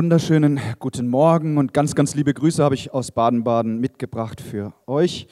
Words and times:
Wunderschönen 0.00 0.60
guten 0.78 1.08
Morgen 1.08 1.58
und 1.58 1.74
ganz, 1.74 1.96
ganz 1.96 2.14
liebe 2.14 2.32
Grüße 2.32 2.62
habe 2.62 2.76
ich 2.76 2.94
aus 2.94 3.10
Baden-Baden 3.10 3.80
mitgebracht 3.80 4.40
für 4.40 4.72
euch. 4.86 5.26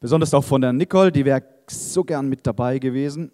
Besonders 0.00 0.32
auch 0.32 0.42
von 0.42 0.62
der 0.62 0.72
Nicole, 0.72 1.12
die 1.12 1.26
wäre 1.26 1.42
so 1.68 2.02
gern 2.02 2.26
mit 2.26 2.46
dabei 2.46 2.78
gewesen. 2.78 3.30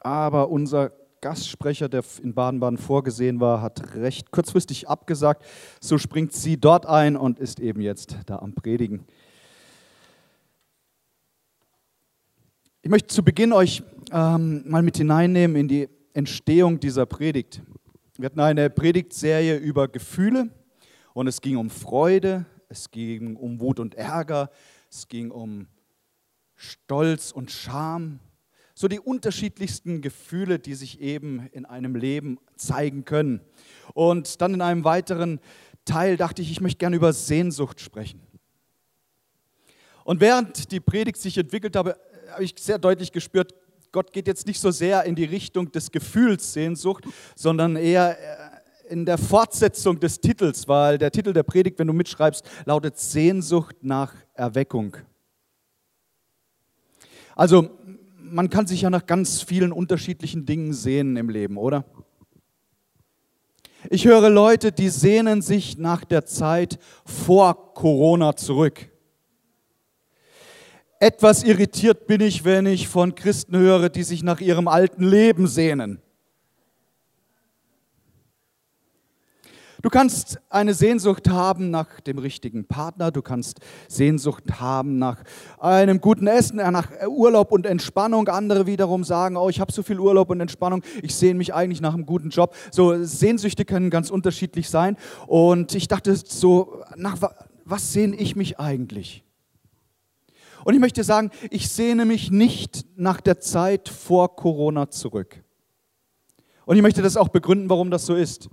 Aber 0.00 0.50
unser 0.50 0.92
Gastsprecher, 1.22 1.88
der 1.88 2.04
in 2.22 2.34
Baden-Baden 2.34 2.76
vorgesehen 2.76 3.40
war, 3.40 3.62
hat 3.62 3.94
recht 3.94 4.30
kurzfristig 4.30 4.90
abgesagt. 4.90 5.42
So 5.80 5.96
springt 5.96 6.34
sie 6.34 6.60
dort 6.60 6.84
ein 6.84 7.16
und 7.16 7.38
ist 7.38 7.58
eben 7.58 7.80
jetzt 7.80 8.18
da 8.26 8.36
am 8.40 8.52
Predigen. 8.52 9.06
Ich 12.82 12.90
möchte 12.90 13.08
zu 13.08 13.22
Beginn 13.22 13.54
euch 13.54 13.82
ähm, 14.12 14.64
mal 14.66 14.82
mit 14.82 14.98
hineinnehmen 14.98 15.56
in 15.56 15.68
die 15.68 15.88
Entstehung 16.12 16.78
dieser 16.78 17.06
Predigt. 17.06 17.62
Wir 18.18 18.26
hatten 18.26 18.40
eine 18.40 18.70
Predigtserie 18.70 19.58
über 19.58 19.88
Gefühle 19.88 20.48
und 21.12 21.26
es 21.26 21.42
ging 21.42 21.58
um 21.58 21.68
Freude, 21.68 22.46
es 22.70 22.90
ging 22.90 23.36
um 23.36 23.60
Wut 23.60 23.78
und 23.78 23.94
Ärger, 23.94 24.50
es 24.90 25.08
ging 25.08 25.30
um 25.30 25.66
Stolz 26.54 27.30
und 27.30 27.50
Scham. 27.50 28.20
So 28.74 28.88
die 28.88 29.00
unterschiedlichsten 29.00 30.00
Gefühle, 30.00 30.58
die 30.58 30.74
sich 30.74 31.00
eben 31.02 31.46
in 31.52 31.66
einem 31.66 31.94
Leben 31.94 32.38
zeigen 32.56 33.04
können. 33.04 33.42
Und 33.92 34.40
dann 34.40 34.54
in 34.54 34.62
einem 34.62 34.84
weiteren 34.84 35.38
Teil 35.84 36.16
dachte 36.16 36.40
ich, 36.40 36.50
ich 36.50 36.62
möchte 36.62 36.78
gerne 36.78 36.96
über 36.96 37.12
Sehnsucht 37.12 37.80
sprechen. 37.80 38.22
Und 40.04 40.22
während 40.22 40.72
die 40.72 40.80
Predigt 40.80 41.18
sich 41.18 41.36
entwickelt 41.36 41.76
habe, 41.76 41.98
habe 42.30 42.44
ich 42.44 42.54
sehr 42.58 42.78
deutlich 42.78 43.12
gespürt, 43.12 43.54
Gott 43.96 44.12
geht 44.12 44.26
jetzt 44.26 44.46
nicht 44.46 44.60
so 44.60 44.70
sehr 44.70 45.04
in 45.04 45.14
die 45.14 45.24
Richtung 45.24 45.72
des 45.72 45.90
Gefühls 45.90 46.52
Sehnsucht, 46.52 47.04
sondern 47.34 47.76
eher 47.76 48.18
äh, 48.18 48.92
in 48.92 49.06
der 49.06 49.16
Fortsetzung 49.16 49.98
des 49.98 50.20
Titels, 50.20 50.68
weil 50.68 50.98
der 50.98 51.10
Titel 51.10 51.32
der 51.32 51.44
Predigt, 51.44 51.78
wenn 51.78 51.86
du 51.86 51.94
mitschreibst, 51.94 52.44
lautet 52.66 52.98
Sehnsucht 52.98 53.76
nach 53.80 54.12
Erweckung. 54.34 54.98
Also 57.34 57.70
man 58.20 58.50
kann 58.50 58.66
sich 58.66 58.82
ja 58.82 58.90
nach 58.90 59.06
ganz 59.06 59.40
vielen 59.40 59.72
unterschiedlichen 59.72 60.44
Dingen 60.44 60.74
sehnen 60.74 61.16
im 61.16 61.30
Leben, 61.30 61.56
oder? 61.56 61.86
Ich 63.88 64.04
höre 64.04 64.28
Leute, 64.28 64.72
die 64.72 64.90
sehnen 64.90 65.40
sich 65.40 65.78
nach 65.78 66.04
der 66.04 66.26
Zeit 66.26 66.78
vor 67.06 67.72
Corona 67.72 68.36
zurück. 68.36 68.90
Etwas 70.98 71.42
irritiert 71.42 72.06
bin 72.06 72.22
ich, 72.22 72.44
wenn 72.44 72.64
ich 72.64 72.88
von 72.88 73.14
Christen 73.14 73.56
höre, 73.56 73.90
die 73.90 74.02
sich 74.02 74.22
nach 74.22 74.40
ihrem 74.40 74.66
alten 74.66 75.04
Leben 75.04 75.46
sehnen. 75.46 76.00
Du 79.82 79.90
kannst 79.90 80.40
eine 80.48 80.72
Sehnsucht 80.72 81.28
haben 81.28 81.70
nach 81.70 82.00
dem 82.00 82.18
richtigen 82.18 82.66
Partner, 82.66 83.10
du 83.10 83.20
kannst 83.20 83.60
Sehnsucht 83.88 84.58
haben 84.58 84.98
nach 84.98 85.22
einem 85.60 86.00
guten 86.00 86.26
Essen, 86.26 86.58
äh, 86.58 86.70
nach 86.70 86.88
Urlaub 87.06 87.52
und 87.52 87.66
Entspannung. 87.66 88.26
Andere 88.28 88.66
wiederum 88.66 89.04
sagen, 89.04 89.36
oh, 89.36 89.50
ich 89.50 89.60
habe 89.60 89.70
so 89.70 89.82
viel 89.82 90.00
Urlaub 90.00 90.30
und 90.30 90.40
Entspannung, 90.40 90.82
ich 91.02 91.14
sehne 91.14 91.34
mich 91.34 91.52
eigentlich 91.52 91.82
nach 91.82 91.92
einem 91.92 92.06
guten 92.06 92.30
Job. 92.30 92.56
So 92.70 93.04
Sehnsüchte 93.04 93.66
können 93.66 93.90
ganz 93.90 94.10
unterschiedlich 94.10 94.70
sein. 94.70 94.96
Und 95.26 95.74
ich 95.74 95.88
dachte 95.88 96.16
so, 96.16 96.82
nach 96.96 97.18
was 97.66 97.92
sehne 97.92 98.16
ich 98.16 98.34
mich 98.34 98.58
eigentlich? 98.58 99.25
Und 100.66 100.74
ich 100.74 100.80
möchte 100.80 101.04
sagen, 101.04 101.30
ich 101.48 101.68
sehne 101.68 102.04
mich 102.04 102.32
nicht 102.32 102.86
nach 102.96 103.20
der 103.20 103.38
Zeit 103.38 103.88
vor 103.88 104.34
Corona 104.34 104.90
zurück. 104.90 105.44
Und 106.64 106.74
ich 106.74 106.82
möchte 106.82 107.02
das 107.02 107.16
auch 107.16 107.28
begründen, 107.28 107.70
warum 107.70 107.88
das 107.88 108.04
so 108.04 108.16
ist. 108.16 108.50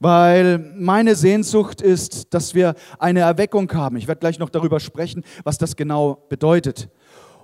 Weil 0.00 0.58
meine 0.76 1.14
Sehnsucht 1.14 1.80
ist, 1.80 2.34
dass 2.34 2.54
wir 2.54 2.74
eine 2.98 3.20
Erweckung 3.20 3.72
haben. 3.72 3.96
Ich 3.96 4.06
werde 4.06 4.18
gleich 4.18 4.38
noch 4.38 4.50
darüber 4.50 4.80
sprechen, 4.80 5.24
was 5.44 5.56
das 5.56 5.76
genau 5.76 6.26
bedeutet. 6.28 6.90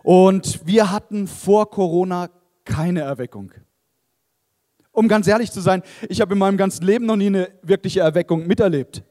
Und 0.02 0.66
wir 0.66 0.92
hatten 0.92 1.26
vor 1.26 1.70
Corona 1.70 2.28
keine 2.66 3.00
Erweckung. 3.00 3.50
Um 4.92 5.08
ganz 5.08 5.26
ehrlich 5.26 5.52
zu 5.52 5.62
sein, 5.62 5.82
ich 6.10 6.20
habe 6.20 6.34
in 6.34 6.38
meinem 6.38 6.58
ganzen 6.58 6.84
Leben 6.84 7.06
noch 7.06 7.16
nie 7.16 7.28
eine 7.28 7.48
wirkliche 7.62 8.00
Erweckung 8.00 8.46
miterlebt. 8.46 9.04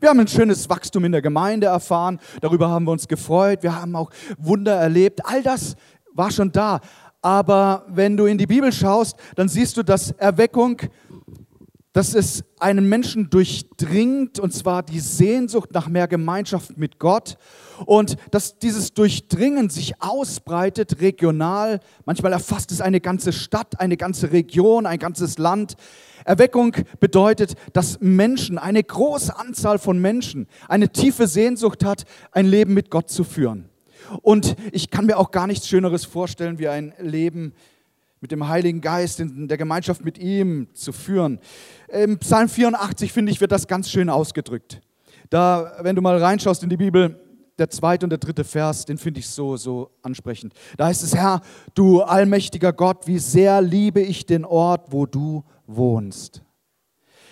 Wir 0.00 0.08
haben 0.08 0.20
ein 0.20 0.28
schönes 0.28 0.68
Wachstum 0.68 1.04
in 1.04 1.12
der 1.12 1.22
Gemeinde 1.22 1.68
erfahren, 1.68 2.18
darüber 2.40 2.68
haben 2.70 2.86
wir 2.86 2.92
uns 2.92 3.06
gefreut, 3.06 3.62
wir 3.62 3.80
haben 3.80 3.94
auch 3.94 4.10
Wunder 4.38 4.74
erlebt, 4.74 5.20
all 5.24 5.42
das 5.42 5.76
war 6.12 6.30
schon 6.30 6.52
da. 6.52 6.80
Aber 7.22 7.84
wenn 7.88 8.16
du 8.16 8.26
in 8.26 8.38
die 8.38 8.46
Bibel 8.46 8.72
schaust, 8.72 9.16
dann 9.36 9.48
siehst 9.48 9.76
du, 9.76 9.82
dass 9.82 10.10
Erweckung, 10.12 10.80
dass 11.92 12.14
es 12.14 12.44
einen 12.58 12.88
Menschen 12.88 13.30
durchdringt, 13.30 14.38
und 14.38 14.52
zwar 14.52 14.82
die 14.82 15.00
Sehnsucht 15.00 15.70
nach 15.72 15.88
mehr 15.88 16.08
Gemeinschaft 16.08 16.76
mit 16.78 16.98
Gott, 16.98 17.36
und 17.84 18.16
dass 18.30 18.58
dieses 18.58 18.94
Durchdringen 18.94 19.70
sich 19.70 20.00
ausbreitet 20.00 21.00
regional, 21.00 21.80
manchmal 22.04 22.32
erfasst 22.32 22.72
es 22.72 22.80
eine 22.80 23.00
ganze 23.00 23.32
Stadt, 23.32 23.80
eine 23.80 23.96
ganze 23.96 24.32
Region, 24.32 24.86
ein 24.86 24.98
ganzes 24.98 25.38
Land. 25.38 25.76
Erweckung 26.24 26.74
bedeutet, 26.98 27.54
dass 27.72 27.98
Menschen, 28.00 28.58
eine 28.58 28.82
große 28.82 29.36
Anzahl 29.36 29.78
von 29.78 30.00
Menschen, 30.00 30.46
eine 30.68 30.90
tiefe 30.90 31.26
Sehnsucht 31.26 31.84
hat, 31.84 32.04
ein 32.32 32.46
Leben 32.46 32.74
mit 32.74 32.90
Gott 32.90 33.10
zu 33.10 33.24
führen. 33.24 33.68
Und 34.22 34.56
ich 34.72 34.90
kann 34.90 35.06
mir 35.06 35.18
auch 35.18 35.30
gar 35.30 35.46
nichts 35.46 35.68
Schöneres 35.68 36.04
vorstellen, 36.04 36.58
wie 36.58 36.68
ein 36.68 36.94
Leben 36.98 37.52
mit 38.20 38.32
dem 38.32 38.48
Heiligen 38.48 38.80
Geist 38.80 39.20
in 39.20 39.48
der 39.48 39.56
Gemeinschaft 39.56 40.04
mit 40.04 40.18
ihm 40.18 40.68
zu 40.74 40.92
führen. 40.92 41.38
Im 41.88 42.18
Psalm 42.18 42.48
84, 42.48 43.12
finde 43.12 43.32
ich, 43.32 43.40
wird 43.40 43.52
das 43.52 43.66
ganz 43.66 43.90
schön 43.90 44.10
ausgedrückt. 44.10 44.80
Da, 45.30 45.72
wenn 45.80 45.96
du 45.96 46.02
mal 46.02 46.18
reinschaust 46.18 46.62
in 46.62 46.68
die 46.68 46.76
Bibel, 46.76 47.18
der 47.58 47.70
zweite 47.70 48.06
und 48.06 48.10
der 48.10 48.18
dritte 48.18 48.42
Vers, 48.42 48.84
den 48.86 48.98
finde 48.98 49.20
ich 49.20 49.28
so, 49.28 49.56
so 49.56 49.90
ansprechend. 50.02 50.54
Da 50.76 50.86
heißt 50.86 51.02
es, 51.02 51.14
Herr, 51.14 51.40
du 51.74 52.00
allmächtiger 52.00 52.72
Gott, 52.72 53.06
wie 53.06 53.18
sehr 53.18 53.60
liebe 53.60 54.00
ich 54.00 54.26
den 54.26 54.44
Ort, 54.44 54.92
wo 54.92 55.06
du 55.06 55.44
wohnst. 55.76 56.42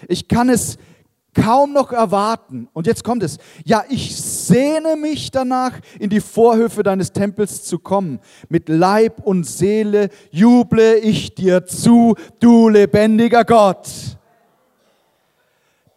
Ich 0.06 0.28
kann 0.28 0.49
es 0.49 0.78
kaum 1.34 1.72
noch 1.72 1.93
erwarten. 1.93 2.69
Und 2.72 2.87
jetzt 2.87 3.04
kommt 3.04 3.22
es. 3.22 3.38
Ja, 3.65 3.84
ich 3.88 4.16
sehne 4.16 4.97
mich 4.97 5.31
danach, 5.31 5.72
in 5.99 6.10
die 6.10 6.21
Vorhöfe 6.21 6.82
deines 6.82 7.12
Tempels 7.12 7.65
zu 7.65 7.78
kommen. 7.78 8.21
Mit 8.49 8.69
Leib 8.69 9.21
und 9.25 9.44
Seele 9.44 10.09
juble 10.31 10.99
ich 10.99 11.34
dir 11.34 11.65
zu, 11.65 12.15
du 12.41 12.69
lebendiger 12.69 13.44
Gott. 13.44 14.18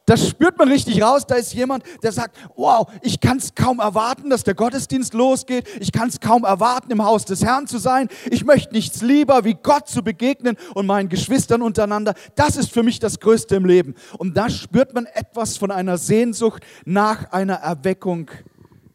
Das 0.06 0.28
spürt 0.28 0.58
man 0.58 0.68
richtig 0.68 1.02
raus. 1.02 1.28
Da 1.28 1.36
ist 1.36 1.54
jemand, 1.54 1.84
der 2.02 2.12
sagt, 2.12 2.38
wow, 2.56 2.92
ich 3.02 3.20
kann 3.20 3.38
es 3.38 3.54
kaum 3.54 3.80
erwarten, 3.80 4.30
dass 4.30 4.44
der 4.44 4.56
Gottesdienst 4.56 5.14
losgeht. 5.14 5.68
Ich 5.80 5.92
kann 5.92 6.10
es 6.10 6.20
kaum 6.20 6.44
erwarten, 6.44 6.92
im 6.92 7.04
Haus 7.04 7.26
des 7.26 7.44
Herrn 7.44 7.68
zu 7.68 7.78
sein. 7.78 8.10
Ich 8.30 8.44
möchte 8.44 8.74
nichts 8.74 9.02
lieber, 9.02 9.44
wie 9.44 9.54
Gott 9.54 9.88
zu 9.88 10.04
begegnen 10.04 10.58
und 10.74 10.88
meinen 10.88 11.10
Geschwistern 11.10 11.62
untereinander. 11.62 12.16
Das 12.36 12.58
ist 12.58 12.72
für 12.72 12.84
mich 12.84 13.00
das 13.00 13.20
Größte 13.20 13.56
im 13.56 13.66
Leben. 13.66 13.96
Und 14.18 14.36
da 14.36 14.50
spürt 14.50 14.94
man 14.94 15.06
etwas 15.06 15.58
von 15.58 15.70
einer 15.70 15.98
Sehnsucht 15.98 16.64
nach 16.84 17.32
einer 17.32 17.56
Erweckung 17.56 18.32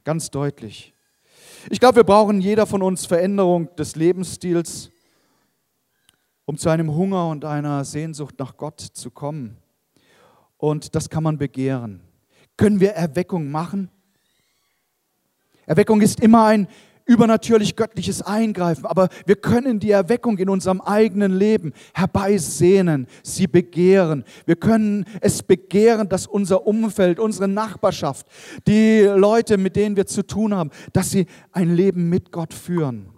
ganz 0.04 0.30
deutlich. 0.30 0.92
Ich 1.70 1.80
glaube, 1.80 1.96
wir 1.96 2.04
brauchen 2.04 2.40
jeder 2.40 2.66
von 2.66 2.82
uns 2.82 3.06
Veränderung 3.06 3.74
des 3.76 3.96
Lebensstils, 3.96 4.90
um 6.44 6.58
zu 6.58 6.68
einem 6.68 6.94
Hunger 6.94 7.28
und 7.28 7.44
einer 7.44 7.84
Sehnsucht 7.84 8.36
nach 8.38 8.56
Gott 8.56 8.80
zu 8.80 9.10
kommen 9.10 9.56
und 10.66 10.96
das 10.96 11.08
kann 11.08 11.22
man 11.22 11.38
begehren. 11.38 12.00
Können 12.56 12.80
wir 12.80 12.90
Erweckung 12.90 13.50
machen? 13.52 13.88
Erweckung 15.64 16.00
ist 16.00 16.18
immer 16.20 16.46
ein 16.46 16.66
übernatürlich 17.04 17.76
göttliches 17.76 18.20
Eingreifen, 18.20 18.84
aber 18.84 19.08
wir 19.26 19.36
können 19.36 19.78
die 19.78 19.92
Erweckung 19.92 20.38
in 20.38 20.48
unserem 20.48 20.80
eigenen 20.80 21.32
Leben 21.32 21.72
herbeisehnen, 21.94 23.06
sie 23.22 23.46
begehren. 23.46 24.24
Wir 24.44 24.56
können 24.56 25.04
es 25.20 25.44
begehren, 25.44 26.08
dass 26.08 26.26
unser 26.26 26.66
Umfeld, 26.66 27.20
unsere 27.20 27.46
Nachbarschaft, 27.46 28.26
die 28.66 29.02
Leute, 29.02 29.58
mit 29.58 29.76
denen 29.76 29.94
wir 29.96 30.06
zu 30.06 30.26
tun 30.26 30.52
haben, 30.52 30.70
dass 30.92 31.12
sie 31.12 31.26
ein 31.52 31.76
Leben 31.76 32.08
mit 32.08 32.32
Gott 32.32 32.52
führen. 32.52 33.10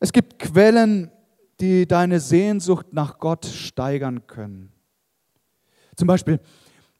Es 0.00 0.12
gibt 0.12 0.40
Quellen, 0.40 1.12
die 1.60 1.86
deine 1.86 2.18
Sehnsucht 2.18 2.86
nach 2.92 3.20
Gott 3.20 3.46
steigern 3.46 4.26
können. 4.26 4.72
Zum 6.00 6.06
Beispiel, 6.06 6.40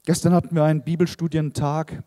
gestern 0.05 0.35
hatten 0.35 0.55
wir 0.55 0.62
einen 0.64 0.82
Bibelstudientag 0.82 2.02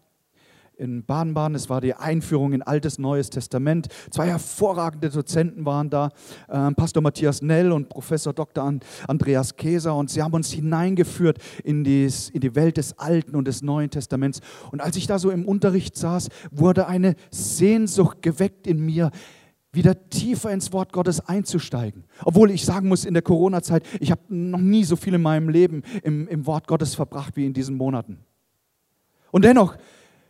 in 0.77 1.03
Baden-Baden. 1.03 1.55
Es 1.55 1.67
war 1.67 1.81
die 1.81 1.95
Einführung 1.95 2.53
in 2.53 2.61
Altes, 2.61 2.99
Neues 2.99 3.31
Testament. 3.31 3.87
Zwei 4.11 4.27
hervorragende 4.27 5.09
Dozenten 5.09 5.65
waren 5.65 5.89
da, 5.89 6.11
äh, 6.49 6.71
Pastor 6.73 7.01
Matthias 7.01 7.41
Nell 7.41 7.71
und 7.71 7.89
Professor 7.89 8.31
Dr. 8.31 8.77
Andreas 9.07 9.55
Käser. 9.55 9.95
Und 9.95 10.11
sie 10.11 10.21
haben 10.21 10.35
uns 10.35 10.51
hineingeführt 10.51 11.39
in, 11.63 11.83
dies, 11.83 12.29
in 12.29 12.41
die 12.41 12.53
Welt 12.53 12.77
des 12.77 12.99
Alten 12.99 13.35
und 13.35 13.47
des 13.47 13.63
Neuen 13.63 13.89
Testaments. 13.89 14.41
Und 14.71 14.79
als 14.79 14.95
ich 14.95 15.07
da 15.07 15.17
so 15.17 15.31
im 15.31 15.45
Unterricht 15.47 15.97
saß, 15.97 16.29
wurde 16.51 16.85
eine 16.85 17.15
Sehnsucht 17.31 18.21
geweckt 18.21 18.67
in 18.67 18.85
mir, 18.85 19.09
wieder 19.73 20.09
tiefer 20.09 20.51
ins 20.51 20.71
Wort 20.71 20.93
Gottes 20.93 21.19
einzusteigen. 21.19 22.05
Obwohl 22.23 22.51
ich 22.51 22.63
sagen 22.63 22.87
muss, 22.87 23.05
in 23.05 23.13
der 23.13 23.23
Corona-Zeit, 23.23 23.83
ich 23.99 24.11
habe 24.11 24.21
noch 24.29 24.59
nie 24.59 24.83
so 24.83 24.95
viel 24.95 25.15
in 25.15 25.21
meinem 25.21 25.49
Leben 25.49 25.81
im, 26.03 26.27
im 26.27 26.45
Wort 26.45 26.67
Gottes 26.67 26.95
verbracht 26.95 27.35
wie 27.35 27.45
in 27.45 27.53
diesen 27.53 27.75
Monaten. 27.75 28.19
Und 29.31 29.43
dennoch, 29.43 29.75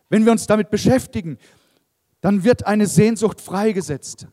wenn 0.10 0.26
wir 0.26 0.32
uns 0.32 0.48
damit 0.48 0.70
beschäftigen, 0.70 1.38
dann 2.22 2.46
wird 2.46 2.66
eine 2.66 2.88
Sehnsucht 2.88 3.42
freigesetzt. 3.42 4.28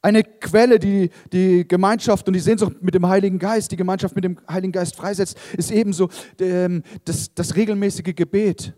Eine 0.00 0.22
Quelle, 0.22 0.78
die 0.78 1.10
die 1.32 1.66
Gemeinschaft 1.66 2.28
und 2.28 2.34
die 2.34 2.40
Sehnsucht 2.40 2.80
mit 2.80 2.94
dem 2.94 3.08
Heiligen 3.08 3.40
Geist, 3.40 3.72
die 3.72 3.76
Gemeinschaft 3.76 4.14
mit 4.14 4.24
dem 4.24 4.38
Heiligen 4.48 4.70
Geist 4.70 4.94
freisetzt, 4.94 5.36
ist 5.56 5.72
ebenso 5.72 6.08
ähm, 6.38 6.84
das, 7.04 7.34
das 7.34 7.56
regelmäßige 7.56 8.14
Gebet. 8.14 8.74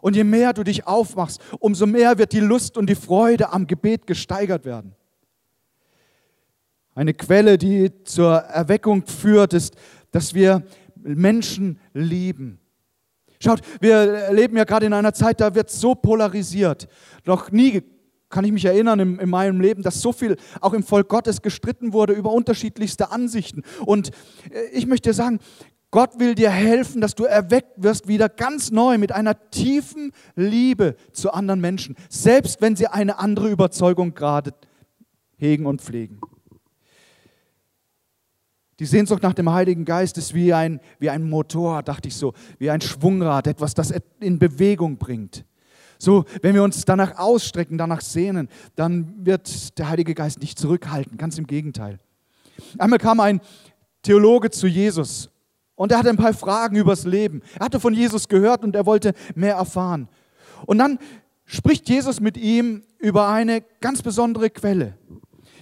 Und 0.00 0.16
je 0.16 0.24
mehr 0.24 0.52
du 0.52 0.64
dich 0.64 0.86
aufmachst, 0.86 1.40
umso 1.58 1.86
mehr 1.86 2.18
wird 2.18 2.32
die 2.32 2.40
Lust 2.40 2.76
und 2.76 2.88
die 2.88 2.94
Freude 2.94 3.52
am 3.52 3.66
Gebet 3.66 4.06
gesteigert 4.06 4.64
werden. 4.64 4.94
Eine 6.94 7.14
Quelle, 7.14 7.56
die 7.56 7.90
zur 8.04 8.36
Erweckung 8.36 9.06
führt, 9.06 9.54
ist, 9.54 9.76
dass 10.10 10.34
wir 10.34 10.62
Menschen 10.96 11.78
lieben. 11.94 12.58
Schaut, 13.42 13.60
wir 13.80 14.32
leben 14.32 14.56
ja 14.56 14.64
gerade 14.64 14.86
in 14.86 14.92
einer 14.92 15.14
Zeit, 15.14 15.40
da 15.40 15.54
wird 15.54 15.70
so 15.70 15.94
polarisiert. 15.94 16.88
Noch 17.24 17.50
nie 17.50 17.82
kann 18.28 18.44
ich 18.44 18.52
mich 18.52 18.64
erinnern 18.64 19.00
in, 19.00 19.18
in, 19.18 19.28
meinem 19.28 19.60
Leben, 19.60 19.82
dass 19.82 20.00
so 20.00 20.12
viel 20.12 20.36
auch 20.60 20.72
im 20.72 20.82
Volk 20.82 21.08
Gottes 21.08 21.42
gestritten 21.42 21.92
wurde 21.92 22.12
über 22.12 22.32
unterschiedlichste 22.32 23.10
Ansichten. 23.10 23.62
Und 23.84 24.10
äh, 24.50 24.66
ich 24.72 24.86
möchte 24.86 25.12
sagen, 25.12 25.40
Gott 25.90 26.20
will 26.20 26.36
dir 26.36 26.50
helfen, 26.50 27.00
dass 27.00 27.16
du 27.16 27.24
erweckt 27.24 27.82
wirst 27.82 28.06
wieder 28.06 28.28
ganz 28.28 28.70
neu 28.70 28.96
mit 28.96 29.10
einer 29.10 29.50
tiefen 29.50 30.12
Liebe 30.36 30.96
zu 31.12 31.32
anderen 31.32 31.60
Menschen, 31.60 31.96
selbst 32.08 32.60
wenn 32.60 32.76
sie 32.76 32.86
eine 32.86 33.18
andere 33.18 33.50
Überzeugung 33.50 34.14
gerade 34.14 34.54
hegen 35.36 35.66
und 35.66 35.82
pflegen. 35.82 36.20
Die 38.78 38.86
Sehnsucht 38.86 39.22
nach 39.22 39.34
dem 39.34 39.50
Heiligen 39.52 39.84
Geist 39.84 40.16
ist 40.16 40.32
wie 40.32 40.54
ein, 40.54 40.80
wie 41.00 41.10
ein 41.10 41.28
Motor, 41.28 41.82
dachte 41.82 42.08
ich 42.08 42.16
so, 42.16 42.34
wie 42.58 42.70
ein 42.70 42.80
Schwungrad, 42.80 43.46
etwas, 43.46 43.74
das 43.74 43.92
in 44.20 44.38
Bewegung 44.38 44.96
bringt. 44.96 45.44
So, 45.98 46.24
wenn 46.40 46.54
wir 46.54 46.62
uns 46.62 46.86
danach 46.86 47.18
ausstrecken, 47.18 47.76
danach 47.76 48.00
sehnen, 48.00 48.48
dann 48.76 49.26
wird 49.26 49.78
der 49.78 49.90
Heilige 49.90 50.14
Geist 50.14 50.40
nicht 50.40 50.58
zurückhalten, 50.58 51.18
ganz 51.18 51.36
im 51.36 51.46
Gegenteil. 51.46 51.98
Einmal 52.78 52.98
kam 52.98 53.20
ein 53.20 53.40
Theologe 54.02 54.50
zu 54.50 54.66
Jesus 54.66 55.30
und 55.80 55.92
er 55.92 55.98
hatte 55.98 56.10
ein 56.10 56.18
paar 56.18 56.34
Fragen 56.34 56.76
übers 56.76 57.06
Leben. 57.06 57.40
Er 57.58 57.64
hatte 57.64 57.80
von 57.80 57.94
Jesus 57.94 58.28
gehört 58.28 58.64
und 58.64 58.76
er 58.76 58.84
wollte 58.84 59.14
mehr 59.34 59.54
erfahren. 59.54 60.10
Und 60.66 60.76
dann 60.76 60.98
spricht 61.46 61.88
Jesus 61.88 62.20
mit 62.20 62.36
ihm 62.36 62.82
über 62.98 63.28
eine 63.28 63.62
ganz 63.80 64.02
besondere 64.02 64.50
Quelle. 64.50 64.98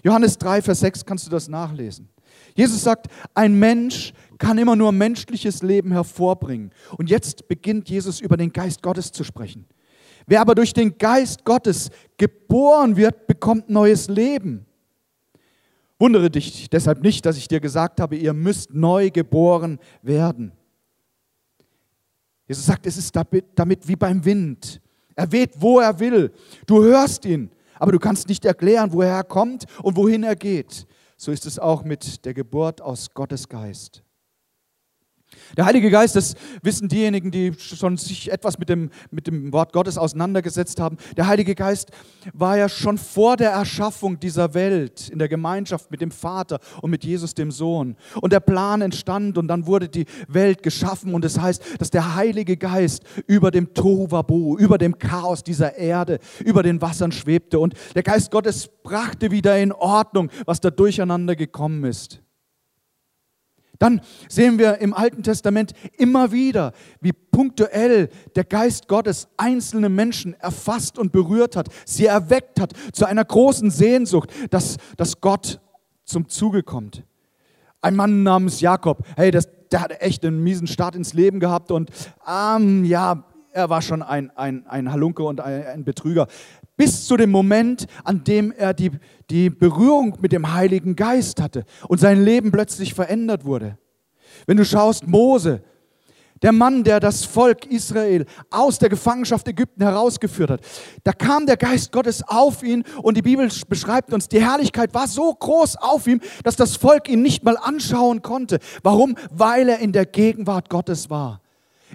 Johannes 0.03 0.37
3, 0.39 0.63
Vers 0.63 0.81
6 0.81 1.05
kannst 1.05 1.25
du 1.25 1.31
das 1.31 1.47
nachlesen. 1.47 2.09
Jesus 2.57 2.83
sagt, 2.83 3.07
ein 3.33 3.61
Mensch 3.61 4.13
kann 4.39 4.59
immer 4.59 4.75
nur 4.75 4.91
menschliches 4.91 5.63
Leben 5.63 5.93
hervorbringen. 5.93 6.73
Und 6.97 7.11
jetzt 7.11 7.47
beginnt 7.47 7.89
Jesus 7.89 8.21
über 8.21 8.37
den 8.37 8.53
Geist 8.53 8.83
Gottes 8.83 9.13
zu 9.13 9.23
sprechen. 9.23 9.67
Wer 10.27 10.41
aber 10.41 10.57
durch 10.57 10.73
den 10.73 10.99
Geist 10.99 11.45
Gottes 11.45 11.91
geboren 12.17 12.97
wird, 12.97 13.29
bekommt 13.29 13.71
neues 13.71 14.09
Leben. 14.09 14.67
Wundere 15.99 16.31
dich 16.31 16.71
deshalb 16.71 17.03
nicht, 17.03 17.27
dass 17.27 17.37
ich 17.37 17.49
dir 17.49 17.61
gesagt 17.61 18.01
habe, 18.01 18.17
ihr 18.17 18.33
müsst 18.33 18.73
neu 18.73 19.11
geboren 19.11 19.79
werden. 20.03 20.53
Jesus 22.47 22.67
sagt, 22.67 22.87
es 22.87 22.97
ist 22.97 23.15
damit 23.55 23.89
wie 23.89 23.97
beim 23.97 24.25
Wind. 24.25 24.81
Er 25.15 25.31
weht, 25.33 25.61
wo 25.61 25.81
er 25.81 25.99
will. 25.99 26.33
Du 26.67 26.83
hörst 26.83 27.25
ihn, 27.25 27.51
aber 27.75 27.93
du 27.93 27.99
kannst 27.99 28.29
nicht 28.29 28.45
erklären, 28.45 28.93
woher 28.93 29.15
er 29.15 29.25
kommt 29.25 29.65
und 29.83 29.97
wohin 29.97 30.23
er 30.23 30.37
geht. 30.37 30.87
So 31.17 31.33
ist 31.33 31.45
es 31.47 31.59
auch 31.59 31.83
mit 31.83 32.25
der 32.25 32.33
Geburt 32.33 32.81
aus 32.81 33.11
Gottes 33.13 33.49
Geist. 33.49 34.05
Der 35.57 35.65
Heilige 35.65 35.91
Geist, 35.91 36.15
das 36.17 36.35
wissen 36.63 36.89
diejenigen, 36.89 37.31
die 37.31 37.53
schon 37.59 37.97
sich 37.97 38.31
etwas 38.31 38.59
mit 38.59 38.69
dem, 38.69 38.91
mit 39.11 39.27
dem 39.27 39.53
Wort 39.53 39.73
Gottes 39.73 39.99
auseinandergesetzt 39.99 40.81
haben. 40.81 40.99
Der 41.17 41.27
Heilige 41.27 41.55
Geist 41.55 41.91
war 42.33 42.57
ja 42.57 42.69
schon 42.69 42.99
vor 42.99 43.37
der 43.37 43.51
Erschaffung 43.51 44.21
dieser 44.21 44.55
Welt 44.55 45.09
in 45.09 45.19
der 45.19 45.29
Gemeinschaft 45.29 45.91
mit 45.91 46.01
dem 46.01 46.11
Vater 46.11 46.61
und 46.83 46.91
mit 46.91 47.05
Jesus, 47.05 47.35
dem 47.35 47.51
Sohn. 47.51 47.97
Und 48.21 48.33
der 48.33 48.41
Plan 48.41 48.83
entstand 48.83 49.39
und 49.39 49.49
dann 49.49 49.67
wurde 49.67 49.89
die 49.89 50.07
Welt 50.29 50.63
geschaffen. 50.63 51.15
Und 51.15 51.25
es 51.25 51.35
das 51.35 51.43
heißt, 51.43 51.63
dass 51.79 51.91
der 51.91 52.15
Heilige 52.15 52.57
Geist 52.57 53.05
über 53.27 53.51
dem 53.51 53.75
Tohuwabu, 53.75 54.57
über 54.59 54.79
dem 54.79 54.99
Chaos 54.99 55.43
dieser 55.43 55.77
Erde, 55.77 56.19
über 56.45 56.63
den 56.63 56.81
Wassern 56.81 57.13
schwebte. 57.13 57.59
Und 57.59 57.75
der 57.95 58.03
Geist 58.03 58.31
Gottes 58.31 58.69
brachte 58.83 59.31
wieder 59.31 59.59
in 59.59 59.73
Ordnung, 59.73 60.31
was 60.47 60.61
da 60.61 60.71
durcheinander 60.71 61.37
gekommen 61.37 61.85
ist. 61.85 62.23
Dann 63.79 64.01
sehen 64.29 64.59
wir 64.59 64.79
im 64.79 64.93
Alten 64.93 65.23
Testament 65.23 65.73
immer 65.97 66.33
wieder, 66.33 66.73
wie 67.01 67.13
punktuell 67.13 68.09
der 68.35 68.45
Geist 68.45 68.89
Gottes 68.89 69.29
einzelne 69.37 69.89
Menschen 69.89 70.35
erfasst 70.35 70.99
und 70.99 71.13
berührt 71.13 71.55
hat, 71.55 71.69
sie 71.85 72.07
erweckt 72.07 72.61
hat 72.61 72.73
zu 72.93 73.07
einer 73.07 73.25
großen 73.25 73.71
Sehnsucht, 73.71 74.31
dass, 74.51 74.77
dass 74.97 75.21
Gott 75.21 75.61
zum 76.05 76.29
Zuge 76.29 76.63
kommt. 76.63 77.05
Ein 77.81 77.95
Mann 77.95 78.25
namens 78.25 78.61
Jakob, 78.61 79.07
hey, 79.17 79.31
das, 79.31 79.49
der 79.71 79.83
hatte 79.83 80.01
echt 80.01 80.25
einen 80.25 80.43
miesen 80.43 80.67
Start 80.67 80.97
ins 80.97 81.13
Leben 81.13 81.39
gehabt 81.39 81.71
und 81.71 81.91
ähm, 82.27 82.85
ja, 82.85 83.25
er 83.53 83.71
war 83.71 83.83
schon 83.83 84.03
ein, 84.03 84.31
ein, 84.37 84.67
ein 84.67 84.93
Halunke 84.93 85.23
und 85.23 85.41
ein, 85.41 85.67
ein 85.67 85.85
Betrüger 85.85 86.27
bis 86.79 87.05
zu 87.07 87.19
dem 87.19 87.31
Moment, 87.31 87.87
an 88.05 88.25
dem 88.25 88.51
er 88.53 88.73
die, 88.73 88.93
die 89.29 89.51
Berührung 89.51 90.17
mit 90.23 90.33
dem 90.33 90.55
Heiligen 90.55 90.97
Geist 90.97 91.43
hatte 91.43 91.67
und 91.89 91.99
sein 91.99 92.25
Leben 92.25 92.51
plötzlich 92.51 92.95
verändert 92.95 93.45
wurde. 93.45 93.77
Wenn 94.47 94.57
du 94.57 94.65
schaust, 94.65 95.07
Mose, 95.07 95.63
der 96.41 96.53
Mann, 96.53 96.85
der 96.85 97.01
das 97.01 97.25
Volk 97.25 97.67
Israel 97.67 98.27
aus 98.51 98.79
der 98.79 98.89
Gefangenschaft 98.89 99.49
Ägypten 99.49 99.83
herausgeführt 99.83 100.51
hat, 100.51 100.61
da 101.03 101.13
kam 101.13 101.47
der 101.47 101.57
Geist 101.57 101.91
Gottes 101.91 102.23
auf 102.27 102.63
ihn 102.63 102.85
und 103.03 103.17
die 103.17 103.23
Bibel 103.23 103.51
beschreibt 103.69 104.13
uns, 104.13 104.29
die 104.29 104.41
Herrlichkeit 104.41 104.95
war 104.95 105.09
so 105.09 105.35
groß 105.35 105.77
auf 105.77 106.07
ihm, 106.07 106.21
dass 106.45 106.55
das 106.55 106.77
Volk 106.77 107.09
ihn 107.09 107.23
nicht 107.23 107.43
mal 107.43 107.57
anschauen 107.57 108.23
konnte. 108.23 108.61
Warum? 108.85 109.17
Weil 109.33 109.69
er 109.69 109.81
in 109.81 109.93
der 109.93 110.07
Gegenwart 110.07 110.71
Gottes 110.71 111.11
war. 111.11 111.41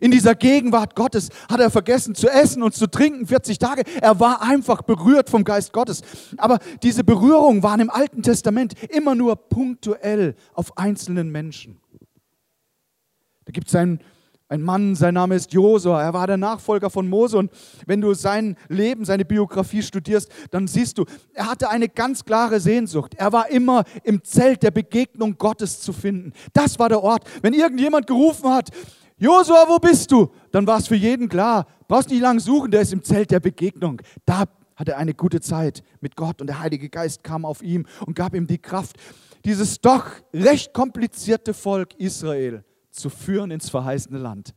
In 0.02 0.12
dieser 0.12 0.36
Gegenwart 0.36 0.96
Gottes 0.96 1.30
hat 1.50 1.60
er 1.60 1.70
vergessen 1.70 2.16
zu 2.16 2.28
essen 2.30 2.64
und 2.64 2.74
zu 2.74 2.88
trinken 2.88 3.28
40 3.28 3.60
Tage. 3.60 3.84
Er 4.02 4.20
war 4.20 4.42
einfach 4.42 4.82
berührt 4.82 5.30
vom 5.30 5.44
Geist 5.44 5.74
Gottes. 5.74 6.02
Aber 6.38 6.60
diese 6.82 7.04
Berührungen 7.04 7.64
waren 7.64 7.80
im 7.80 7.90
Alten 7.90 8.22
Testament 8.24 8.74
immer 8.90 9.16
nur 9.16 9.36
punktuell 9.36 10.36
auf 10.54 10.78
einzelnen 10.78 11.32
Menschen. 11.32 11.80
Da 13.46 13.52
gibt 13.52 13.68
es 13.68 13.76
einen, 13.76 14.00
einen 14.48 14.64
Mann, 14.64 14.96
sein 14.96 15.14
Name 15.14 15.36
ist 15.36 15.54
Josua. 15.54 16.02
Er 16.02 16.14
war 16.14 16.28
der 16.28 16.38
Nachfolger 16.38 16.90
von 16.90 17.10
Mose. 17.10 17.38
Und 17.38 17.52
wenn 17.86 18.02
du 18.02 18.14
sein 18.14 18.56
Leben, 18.70 19.06
seine 19.06 19.26
Biografie 19.26 19.82
studierst, 19.82 20.32
dann 20.52 20.68
siehst 20.68 20.98
du, 20.98 21.06
er 21.34 21.50
hatte 21.50 21.70
eine 21.70 21.90
ganz 21.90 22.24
klare 22.24 22.60
Sehnsucht. 22.60 23.16
Er 23.16 23.32
war 23.34 23.50
immer 23.50 23.84
im 24.04 24.24
Zelt 24.24 24.64
der 24.64 24.72
Begegnung 24.72 25.38
Gottes 25.38 25.82
zu 25.82 25.92
finden. 25.94 26.34
Das 26.54 26.80
war 26.80 26.90
der 26.90 27.04
Ort. 27.04 27.28
Wenn 27.42 27.54
irgendjemand 27.54 28.08
gerufen 28.08 28.50
hat, 28.50 28.70
Josua, 29.24 29.64
wo 29.70 29.80
bist 29.80 30.12
du? 30.12 30.34
Dann 30.52 30.68
war 30.68 30.80
es 30.80 30.88
für 30.88 30.98
jeden 30.98 31.30
klar. 31.30 31.66
Brauchst 31.88 32.10
nicht 32.10 32.20
lange 32.20 32.42
suchen, 32.42 32.72
der 32.72 32.82
ist 32.82 32.92
im 32.92 33.04
Zelt 33.04 33.32
der 33.32 33.40
Begegnung. 33.40 34.02
Da 34.26 34.44
hatte 34.76 34.92
er 34.92 34.98
eine 34.98 35.14
gute 35.14 35.40
Zeit 35.40 35.82
mit 36.02 36.18
Gott 36.18 36.42
und 36.42 36.48
der 36.48 36.60
Heilige 36.60 36.90
Geist 36.90 37.24
kam 37.24 37.46
auf 37.46 37.64
ihm 37.64 37.86
und 38.06 38.18
gab 38.18 38.36
ihm 38.36 38.48
die 38.48 38.58
Kraft, 38.58 38.98
dieses 39.46 39.80
doch 39.80 40.08
recht 40.34 40.74
komplizierte 40.74 41.54
Volk 41.54 41.94
Israel 41.96 42.66
zu 42.92 43.10
führen 43.10 43.50
ins 43.50 43.70
verheißene 43.70 44.18
Land. 44.18 44.54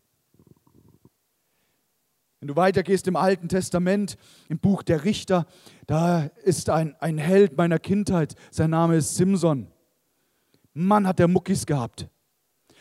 Wenn 2.40 2.48
du 2.48 2.56
weitergehst 2.56 3.06
im 3.06 3.14
Alten 3.14 3.48
Testament, 3.48 4.16
im 4.48 4.58
Buch 4.58 4.82
der 4.82 5.04
Richter, 5.04 5.46
da 5.86 6.24
ist 6.42 6.70
ein, 6.70 6.96
ein 6.98 7.18
Held 7.18 7.56
meiner 7.56 7.78
Kindheit, 7.78 8.34
sein 8.50 8.70
Name 8.70 8.96
ist 8.96 9.14
Simson. 9.14 9.68
Mann 10.74 11.06
hat 11.06 11.20
der 11.20 11.28
Muckis 11.28 11.66
gehabt. 11.66 12.08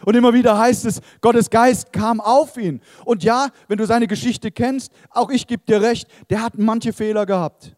Und 0.05 0.15
immer 0.15 0.33
wieder 0.33 0.57
heißt 0.57 0.85
es, 0.85 1.01
Gottes 1.19 1.49
Geist 1.49 1.91
kam 1.91 2.21
auf 2.21 2.57
ihn. 2.57 2.81
Und 3.03 3.23
ja, 3.23 3.49
wenn 3.67 3.77
du 3.77 3.85
seine 3.85 4.07
Geschichte 4.07 4.51
kennst, 4.51 4.91
auch 5.09 5.29
ich 5.29 5.47
gebe 5.47 5.63
dir 5.65 5.81
recht, 5.81 6.07
der 6.29 6.41
hat 6.41 6.57
manche 6.57 6.93
Fehler 6.93 7.25
gehabt. 7.25 7.75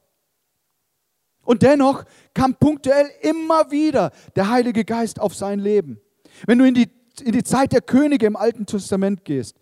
Und 1.44 1.62
dennoch 1.62 2.04
kam 2.34 2.56
punktuell 2.56 3.10
immer 3.22 3.72
wieder 3.72 4.12
der 4.36 4.50
Heilige 4.50 4.84
Geist 4.84 5.20
auf 5.20 5.34
sein 5.34 5.60
Leben. 5.60 6.02
Wenn 6.46 6.60
du 6.60 6.68
in 6.68 6.74
die, 6.74 6.90
in 7.24 7.32
die 7.32 7.44
Zeit 7.44 7.72
der 7.72 7.82
Könige 7.82 8.26
im 8.26 8.36
Alten 8.36 8.66
Testament 8.66 9.24
gehst, 9.24 9.56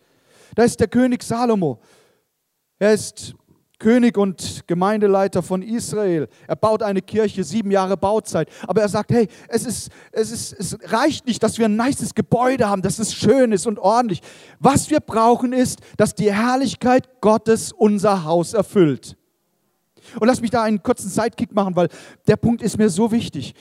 da 0.55 0.63
ist 0.63 0.79
der 0.79 0.88
König 0.88 1.22
Salomo. 1.22 1.79
Er 2.79 2.93
ist 2.93 3.36
König 3.79 4.17
und 4.17 4.63
Gemeindeleiter 4.67 5.44
von 5.44 5.62
Israel. 5.62 6.27
Er 6.48 6.55
baut 6.55 6.82
eine 6.84 7.01
Kirche, 7.01 7.44
sieben 7.44 7.72
Jahre 7.72 7.98
Bauzeit. 7.98 8.50
Aber 8.67 8.82
er 8.82 8.89
sagt, 8.89 9.12
hey, 9.12 9.27
es, 9.48 9.65
ist, 9.65 9.89
es, 10.12 10.32
ist, 10.32 10.53
es 10.53 10.77
reicht 10.91 11.25
nicht, 11.25 11.44
dass 11.44 11.58
wir 11.58 11.65
ein 11.65 11.75
nices 11.75 12.15
Gebäude 12.15 12.70
haben, 12.70 12.82
dass 12.82 13.00
es 13.00 13.13
schön 13.13 13.51
ist 13.51 13.67
und 13.67 13.79
ordentlich. 13.79 14.22
Was 14.60 14.89
wir 14.89 15.00
brauchen 15.00 15.53
ist, 15.53 15.79
dass 15.98 16.15
die 16.15 16.34
Herrlichkeit 16.34 17.22
Gottes 17.22 17.72
unser 17.72 18.24
Haus 18.24 18.53
erfüllt. 18.53 19.17
Und 20.20 20.27
lass 20.27 20.41
mich 20.41 20.51
da 20.51 20.63
einen 20.63 20.84
kurzen 20.84 21.10
Sidekick 21.10 21.53
machen, 21.53 21.75
weil 21.75 21.89
der 22.27 22.36
Punkt 22.38 22.62
ist 22.62 22.77
mir 22.77 22.89
so 22.89 23.12
wichtig. 23.12 23.55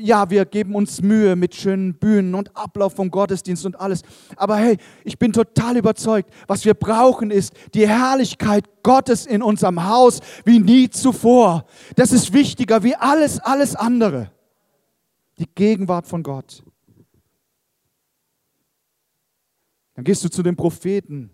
Ja, 0.00 0.30
wir 0.30 0.44
geben 0.44 0.76
uns 0.76 1.02
Mühe 1.02 1.34
mit 1.34 1.56
schönen 1.56 1.94
Bühnen 1.94 2.36
und 2.36 2.56
Ablauf 2.56 2.94
vom 2.94 3.10
Gottesdienst 3.10 3.66
und 3.66 3.80
alles. 3.80 4.02
Aber 4.36 4.56
hey, 4.56 4.76
ich 5.02 5.18
bin 5.18 5.32
total 5.32 5.76
überzeugt, 5.76 6.30
was 6.46 6.64
wir 6.64 6.74
brauchen 6.74 7.32
ist 7.32 7.52
die 7.74 7.88
Herrlichkeit 7.88 8.64
Gottes 8.84 9.26
in 9.26 9.42
unserem 9.42 9.88
Haus 9.88 10.20
wie 10.44 10.60
nie 10.60 10.88
zuvor. 10.88 11.66
Das 11.96 12.12
ist 12.12 12.32
wichtiger 12.32 12.84
wie 12.84 12.94
alles, 12.94 13.40
alles 13.40 13.74
andere. 13.74 14.30
Die 15.38 15.48
Gegenwart 15.52 16.06
von 16.06 16.22
Gott. 16.22 16.62
Dann 19.94 20.04
gehst 20.04 20.22
du 20.22 20.28
zu 20.28 20.44
den 20.44 20.54
Propheten 20.54 21.30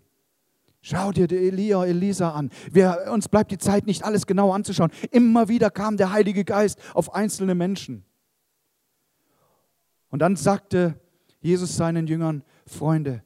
Schau 0.87 1.11
dir 1.11 1.31
Elia, 1.31 1.83
Elisa 1.83 2.29
an. 2.29 2.51
Wir, 2.71 3.07
uns 3.11 3.27
bleibt 3.27 3.49
die 3.49 3.57
Zeit 3.57 3.87
nicht, 3.87 4.05
alles 4.05 4.27
genau 4.27 4.51
anzuschauen. 4.51 4.91
Immer 5.09 5.49
wieder 5.49 5.71
kam 5.71 5.97
der 5.97 6.11
Heilige 6.11 6.45
Geist 6.45 6.77
auf 6.93 7.15
einzelne 7.15 7.55
Menschen. 7.55 8.05
Und 10.15 10.19
dann 10.19 10.37
sagte 10.37 10.97
Jesus 11.41 11.75
seinen 11.75 12.07
Jüngern, 12.07 12.45
Freunde, 12.65 13.21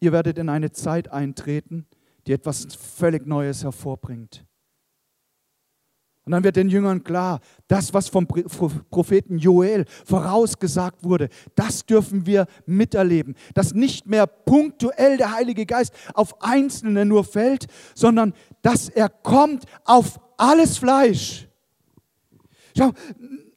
ihr 0.00 0.12
werdet 0.12 0.36
in 0.36 0.50
eine 0.50 0.70
Zeit 0.70 1.10
eintreten, 1.10 1.86
die 2.26 2.32
etwas 2.34 2.66
völlig 2.74 3.26
Neues 3.26 3.64
hervorbringt. 3.64 4.44
Und 6.26 6.32
dann 6.32 6.44
wird 6.44 6.56
den 6.56 6.68
Jüngern 6.68 7.02
klar, 7.02 7.40
das, 7.68 7.94
was 7.94 8.10
vom 8.10 8.26
Propheten 8.26 9.38
Joel 9.38 9.86
vorausgesagt 10.04 11.04
wurde, 11.04 11.30
das 11.54 11.86
dürfen 11.86 12.26
wir 12.26 12.48
miterleben. 12.66 13.34
Dass 13.54 13.72
nicht 13.72 14.06
mehr 14.06 14.26
punktuell 14.26 15.16
der 15.16 15.32
Heilige 15.32 15.64
Geist 15.64 15.94
auf 16.12 16.42
Einzelne 16.42 17.06
nur 17.06 17.24
fällt, 17.24 17.66
sondern 17.94 18.34
dass 18.60 18.90
er 18.90 19.08
kommt 19.08 19.64
auf 19.86 20.20
alles 20.36 20.76
Fleisch. 20.76 21.48
Schau, 22.76 22.92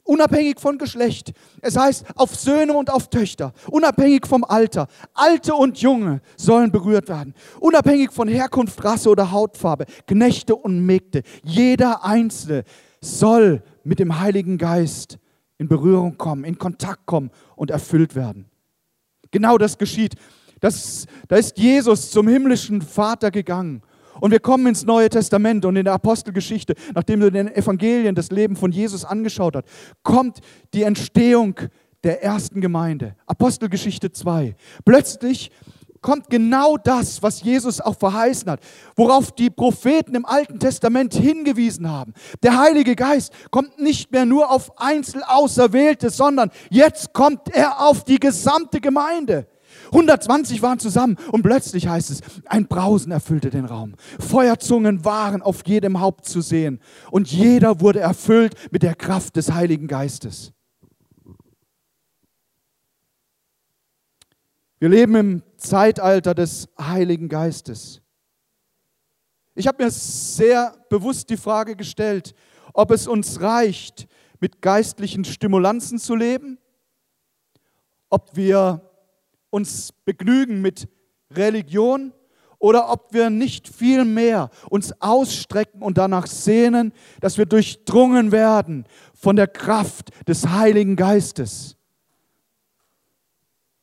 unabhängig 0.09 0.59
von 0.59 0.79
Geschlecht. 0.79 1.33
Es 1.61 1.77
heißt 1.77 2.03
auf 2.15 2.35
Söhne 2.35 2.73
und 2.73 2.91
auf 2.91 3.09
Töchter, 3.09 3.53
unabhängig 3.69 4.25
vom 4.25 4.43
Alter. 4.43 4.87
Alte 5.13 5.53
und 5.53 5.77
Junge 5.77 6.21
sollen 6.35 6.71
berührt 6.71 7.07
werden, 7.07 7.35
unabhängig 7.59 8.11
von 8.11 8.27
Herkunft, 8.27 8.83
Rasse 8.83 9.09
oder 9.09 9.31
Hautfarbe, 9.31 9.85
Knechte 10.07 10.55
und 10.55 10.83
Mägde. 10.83 11.21
Jeder 11.43 12.03
Einzelne 12.03 12.63
soll 13.01 13.61
mit 13.83 13.99
dem 13.99 14.19
Heiligen 14.19 14.57
Geist 14.57 15.19
in 15.59 15.67
Berührung 15.67 16.17
kommen, 16.17 16.43
in 16.43 16.57
Kontakt 16.57 17.05
kommen 17.05 17.29
und 17.55 17.69
erfüllt 17.69 18.15
werden. 18.15 18.49
Genau 19.29 19.59
das 19.59 19.77
geschieht. 19.77 20.15
Das, 20.59 21.05
da 21.27 21.35
ist 21.35 21.57
Jesus 21.57 22.09
zum 22.09 22.27
himmlischen 22.27 22.81
Vater 22.81 23.29
gegangen 23.29 23.83
und 24.21 24.31
wir 24.31 24.39
kommen 24.39 24.67
ins 24.67 24.85
Neue 24.85 25.09
Testament 25.09 25.65
und 25.65 25.75
in 25.75 25.85
der 25.85 25.93
Apostelgeschichte, 25.93 26.75
nachdem 26.93 27.19
du 27.19 27.31
den 27.31 27.47
Evangelien 27.53 28.15
das 28.15 28.31
Leben 28.31 28.55
von 28.55 28.71
Jesus 28.71 29.05
angeschaut 29.05 29.55
hast, 29.55 29.65
kommt 30.03 30.39
die 30.73 30.83
Entstehung 30.83 31.55
der 32.03 32.23
ersten 32.23 32.61
Gemeinde. 32.61 33.15
Apostelgeschichte 33.25 34.11
2. 34.11 34.55
Plötzlich 34.85 35.51
kommt 36.01 36.29
genau 36.29 36.77
das, 36.77 37.21
was 37.21 37.41
Jesus 37.41 37.81
auch 37.81 37.97
verheißen 37.97 38.49
hat, 38.49 38.61
worauf 38.95 39.31
die 39.31 39.49
Propheten 39.49 40.15
im 40.15 40.25
Alten 40.25 40.59
Testament 40.59 41.13
hingewiesen 41.13 41.89
haben. 41.89 42.13
Der 42.41 42.57
Heilige 42.57 42.95
Geist 42.95 43.33
kommt 43.51 43.79
nicht 43.79 44.11
mehr 44.11 44.25
nur 44.25 44.51
auf 44.51 44.79
Einzelauserwählte, 44.79 46.09
sondern 46.09 46.51
jetzt 46.69 47.13
kommt 47.13 47.53
er 47.53 47.81
auf 47.81 48.03
die 48.05 48.19
gesamte 48.19 48.79
Gemeinde. 48.79 49.47
120 49.91 50.61
waren 50.61 50.79
zusammen 50.79 51.17
und 51.31 51.41
plötzlich 51.41 51.87
heißt 51.87 52.09
es, 52.11 52.21
ein 52.45 52.67
Brausen 52.67 53.11
erfüllte 53.11 53.49
den 53.49 53.65
Raum. 53.65 53.95
Feuerzungen 54.19 55.03
waren 55.05 55.41
auf 55.41 55.65
jedem 55.65 55.99
Haupt 55.99 56.25
zu 56.25 56.41
sehen 56.41 56.79
und 57.11 57.31
jeder 57.31 57.81
wurde 57.81 57.99
erfüllt 57.99 58.55
mit 58.71 58.83
der 58.83 58.95
Kraft 58.95 59.35
des 59.35 59.51
Heiligen 59.51 59.87
Geistes. 59.87 60.53
Wir 64.79 64.89
leben 64.89 65.15
im 65.15 65.43
Zeitalter 65.57 66.33
des 66.33 66.69
Heiligen 66.79 67.27
Geistes. 67.27 68.01
Ich 69.55 69.67
habe 69.67 69.83
mir 69.83 69.91
sehr 69.91 70.73
bewusst 70.89 71.29
die 71.29 71.35
Frage 71.35 71.75
gestellt, 71.75 72.33
ob 72.73 72.91
es 72.91 73.07
uns 73.07 73.41
reicht, 73.41 74.07
mit 74.39 74.61
geistlichen 74.61 75.25
Stimulanzen 75.25 75.99
zu 75.99 76.15
leben, 76.15 76.59
ob 78.09 78.37
wir 78.37 78.88
uns 79.49 79.91
begnügen 80.05 80.61
mit 80.61 80.87
Religion 81.31 82.13
oder 82.59 82.91
ob 82.91 83.13
wir 83.13 83.29
nicht 83.29 83.67
viel 83.67 84.05
mehr 84.05 84.49
uns 84.69 84.93
ausstrecken 85.01 85.81
und 85.81 85.97
danach 85.97 86.27
sehnen, 86.27 86.93
dass 87.21 87.37
wir 87.37 87.45
durchdrungen 87.45 88.31
werden 88.31 88.85
von 89.13 89.35
der 89.35 89.47
Kraft 89.47 90.09
des 90.27 90.47
Heiligen 90.49 90.95
Geistes. 90.95 91.77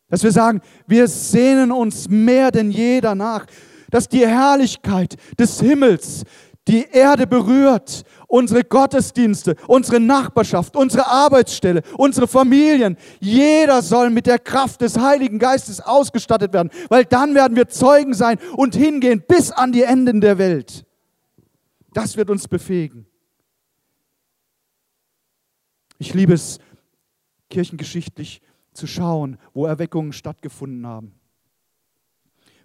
Dass 0.08 0.22
wir 0.22 0.32
sagen, 0.32 0.60
wir 0.86 1.08
sehnen 1.08 1.72
uns 1.72 2.08
mehr 2.08 2.50
denn 2.50 2.70
je 2.70 3.00
danach, 3.00 3.46
dass 3.90 4.08
die 4.08 4.26
Herrlichkeit 4.26 5.16
des 5.38 5.60
Himmels 5.60 6.24
die 6.68 6.84
Erde 6.90 7.26
berührt, 7.26 8.02
unsere 8.26 8.64
Gottesdienste, 8.64 9.56
unsere 9.66 10.00
Nachbarschaft, 10.00 10.76
unsere 10.76 11.06
Arbeitsstelle, 11.06 11.82
unsere 11.96 12.26
Familien. 12.26 12.96
Jeder 13.20 13.82
soll 13.82 14.10
mit 14.10 14.26
der 14.26 14.38
Kraft 14.38 14.80
des 14.80 14.98
Heiligen 14.98 15.38
Geistes 15.38 15.80
ausgestattet 15.80 16.52
werden, 16.52 16.70
weil 16.88 17.04
dann 17.04 17.34
werden 17.34 17.56
wir 17.56 17.68
Zeugen 17.68 18.14
sein 18.14 18.38
und 18.54 18.74
hingehen 18.74 19.22
bis 19.26 19.50
an 19.50 19.72
die 19.72 19.82
Enden 19.82 20.20
der 20.20 20.38
Welt. 20.38 20.84
Das 21.92 22.16
wird 22.16 22.30
uns 22.30 22.48
befähigen. 22.48 23.06
Ich 25.98 26.12
liebe 26.12 26.34
es, 26.34 26.58
kirchengeschichtlich 27.48 28.42
zu 28.72 28.86
schauen, 28.86 29.38
wo 29.54 29.66
Erweckungen 29.66 30.12
stattgefunden 30.12 30.86
haben. 30.86 31.14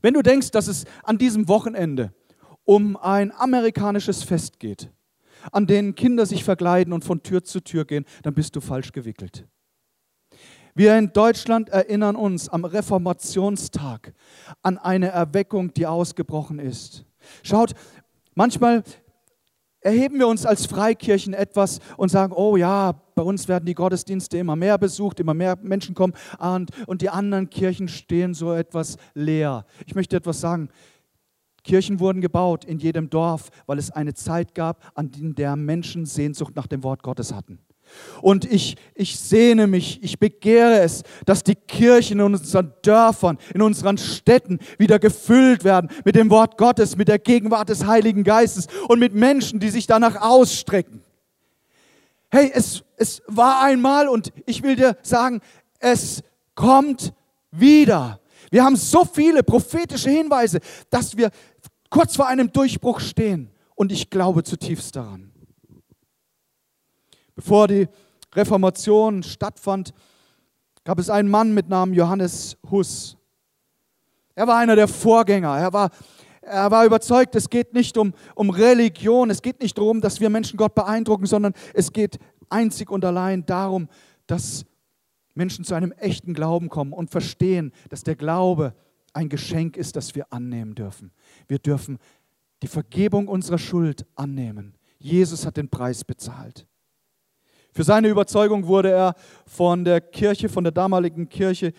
Wenn 0.01 0.15
du 0.15 0.22
denkst, 0.22 0.51
dass 0.51 0.68
es 0.68 0.86
an 1.03 1.18
diesem 1.18 1.48
Wochenende 1.48 2.13
um 2.65 2.98
ein 2.98 3.32
amerikanisches 3.32 4.24
Fest 4.24 4.60
geht, 4.60 4.91
an 5.51 5.67
dem 5.67 5.95
Kinder 5.95 6.25
sich 6.25 6.43
verkleiden 6.43 6.93
und 6.93 7.03
von 7.03 7.24
Tür 7.24 7.43
zu 7.43 7.62
Tür 7.62 7.86
gehen, 7.86 8.05
dann 8.24 8.33
bist 8.33 8.55
du 8.55 8.62
falsch 8.62 8.91
gewickelt. 8.91 9.48
Wir 10.74 10.98
in 10.98 11.12
Deutschland 11.12 11.69
erinnern 11.69 12.15
uns 12.15 12.48
am 12.48 12.63
Reformationstag 12.63 14.13
an 14.62 14.77
eine 14.77 15.10
Erweckung, 15.10 15.74
die 15.74 15.86
ausgebrochen 15.86 16.60
ist. 16.60 17.05
Schaut, 17.43 17.74
manchmal 18.36 18.83
erheben 19.81 20.19
wir 20.19 20.27
uns 20.27 20.45
als 20.45 20.65
Freikirchen 20.67 21.33
etwas 21.33 21.79
und 21.98 22.10
sagen, 22.10 22.33
oh 22.33 22.55
ja, 22.55 22.93
bei 23.15 23.24
uns 23.24 23.48
werden 23.48 23.65
die 23.65 23.74
Gottesdienste 23.74 24.38
immer 24.38 24.55
mehr 24.55 24.77
besucht, 24.77 25.19
immer 25.19 25.33
mehr 25.33 25.57
Menschen 25.62 25.95
kommen 25.95 26.13
und, 26.39 26.71
und 26.88 27.01
die 27.01 27.10
anderen 27.10 27.50
Kirchen 27.50 27.88
stehen 27.88 28.33
so 28.33 28.53
etwas 28.53 28.98
leer. 29.13 29.65
Ich 29.86 29.95
möchte 29.95 30.15
etwas 30.15 30.39
sagen. 30.39 30.69
Kirchen 31.63 32.00
wurden 32.00 32.22
gebaut 32.22 32.65
in 32.65 32.80
jedem 32.80 33.10
Dorf, 33.10 33.50
weil 33.68 33.77
es 33.77 33.91
eine 33.91 34.13
Zeit 34.13 34.56
gab, 34.56 34.91
an 34.96 35.12
der 35.13 35.56
Menschen 35.56 36.06
Sehnsucht 36.06 36.56
nach 36.56 36.68
dem 36.68 36.84
Wort 36.84 37.03
Gottes 37.03 37.34
hatten. 37.34 37.60
Und 38.22 38.46
ich, 38.46 38.77
ich 38.96 39.20
sehne 39.20 39.68
mich, 39.68 40.01
ich 40.03 40.20
begehre 40.20 40.80
es, 40.80 41.03
dass 41.25 41.44
die 41.44 41.56
Kirchen 41.56 42.20
in 42.20 42.25
unseren 42.25 42.74
Dörfern, 42.82 43.38
in 43.53 43.62
unseren 43.62 43.98
Städten 43.98 44.60
wieder 44.77 45.00
gefüllt 45.00 45.63
werden 45.63 45.89
mit 46.06 46.15
dem 46.15 46.30
Wort 46.30 46.58
Gottes, 46.58 46.96
mit 46.96 47.08
der 47.08 47.20
Gegenwart 47.20 47.70
des 47.70 47.86
Heiligen 47.86 48.24
Geistes 48.24 48.68
und 48.88 49.00
mit 49.00 49.13
Menschen, 49.13 49.60
die 49.60 49.70
sich 49.70 49.88
danach 49.88 50.22
ausstrecken. 50.22 51.01
Hey, 52.30 52.51
es, 52.53 52.84
es 52.96 53.22
war 53.27 53.62
einmal 53.62 54.08
und 54.08 54.32
ich 54.46 54.63
will 54.63 54.75
dir 54.75 54.96
sagen, 55.01 55.41
es 55.80 56.24
kommt 56.56 57.13
wieder. 57.51 58.20
Wir 58.51 58.63
haben 58.63 58.75
so 58.75 59.06
viele 59.06 59.44
prophetische 59.44 60.10
Hinweise, 60.10 60.60
dass 60.89 61.15
wir 61.15 61.30
kurz 61.91 62.15
vor 62.15 62.27
einem 62.27 62.51
Durchbruch 62.51 63.00
stehen. 63.00 63.51
Und 63.75 63.91
ich 63.91 64.10
glaube 64.10 64.43
zutiefst 64.43 64.95
daran. 64.95 65.31
Bevor 67.36 67.67
die 67.67 67.88
Reformation 68.33 69.21
stattfand, 69.21 69.93
gab 70.83 70.98
es 70.98 71.10
einen 71.10 71.29
Mann 71.29 71.53
mit 71.53 71.69
Namen 71.69 71.93
Johannes 71.93 72.57
Huss. 72.71 73.17
Er 74.36 74.48
war 74.48 74.57
einer 74.57 74.75
der 74.75 74.88
Vorgänger. 74.88 75.57
Er 75.57 75.74
war, 75.74 75.89
er 76.41 76.71
war 76.71 76.86
überzeugt, 76.86 77.36
es 77.36 77.50
geht 77.50 77.74
nicht 77.74 77.98
um, 77.98 78.13
um 78.36 78.50
Religion, 78.50 79.29
es 79.29 79.41
geht 79.41 79.62
nicht 79.62 79.77
darum, 79.77 80.01
dass 80.01 80.19
wir 80.19 80.29
Menschen 80.29 80.57
Gott 80.57 80.74
beeindrucken, 80.74 81.25
sondern 81.25 81.53
es 81.74 81.91
geht 81.91 82.17
einzig 82.50 82.89
und 82.89 83.05
allein 83.05 83.45
darum, 83.45 83.88
dass 84.27 84.65
Menschen 85.33 85.65
zu 85.65 85.74
einem 85.74 85.91
echten 85.93 86.33
Glauben 86.33 86.69
kommen 86.69 86.93
und 86.93 87.10
verstehen, 87.10 87.71
dass 87.89 88.03
der 88.03 88.15
Glaube 88.15 88.74
ein 89.13 89.30
Geschenk 89.30 89.77
ist, 89.77 89.96
das 89.96 90.15
wir 90.15 90.32
annehmen 90.32 90.75
dürfen. 90.75 91.12
Wir 91.48 91.60
dürfen 91.60 91.98
die 92.62 92.68
Vergebung 92.68 93.27
unserer 93.27 93.58
Schuld 93.58 94.06
annehmen. 94.15 94.75
Jesus 95.00 95.46
hat 95.46 95.58
den 95.58 95.70
Preis 95.70 96.03
bezahlt. 96.03 96.68
Für 97.74 97.84
seine 97.84 98.10
Überzeugung 98.10 98.68
wurde 98.68 98.91
er 98.91 99.15
von 99.46 99.84
der 99.84 100.01
Kirche, 100.01 100.50
von 100.50 100.63
der 100.63 100.74
damaligen 100.74 101.30
Kirche 101.30 101.74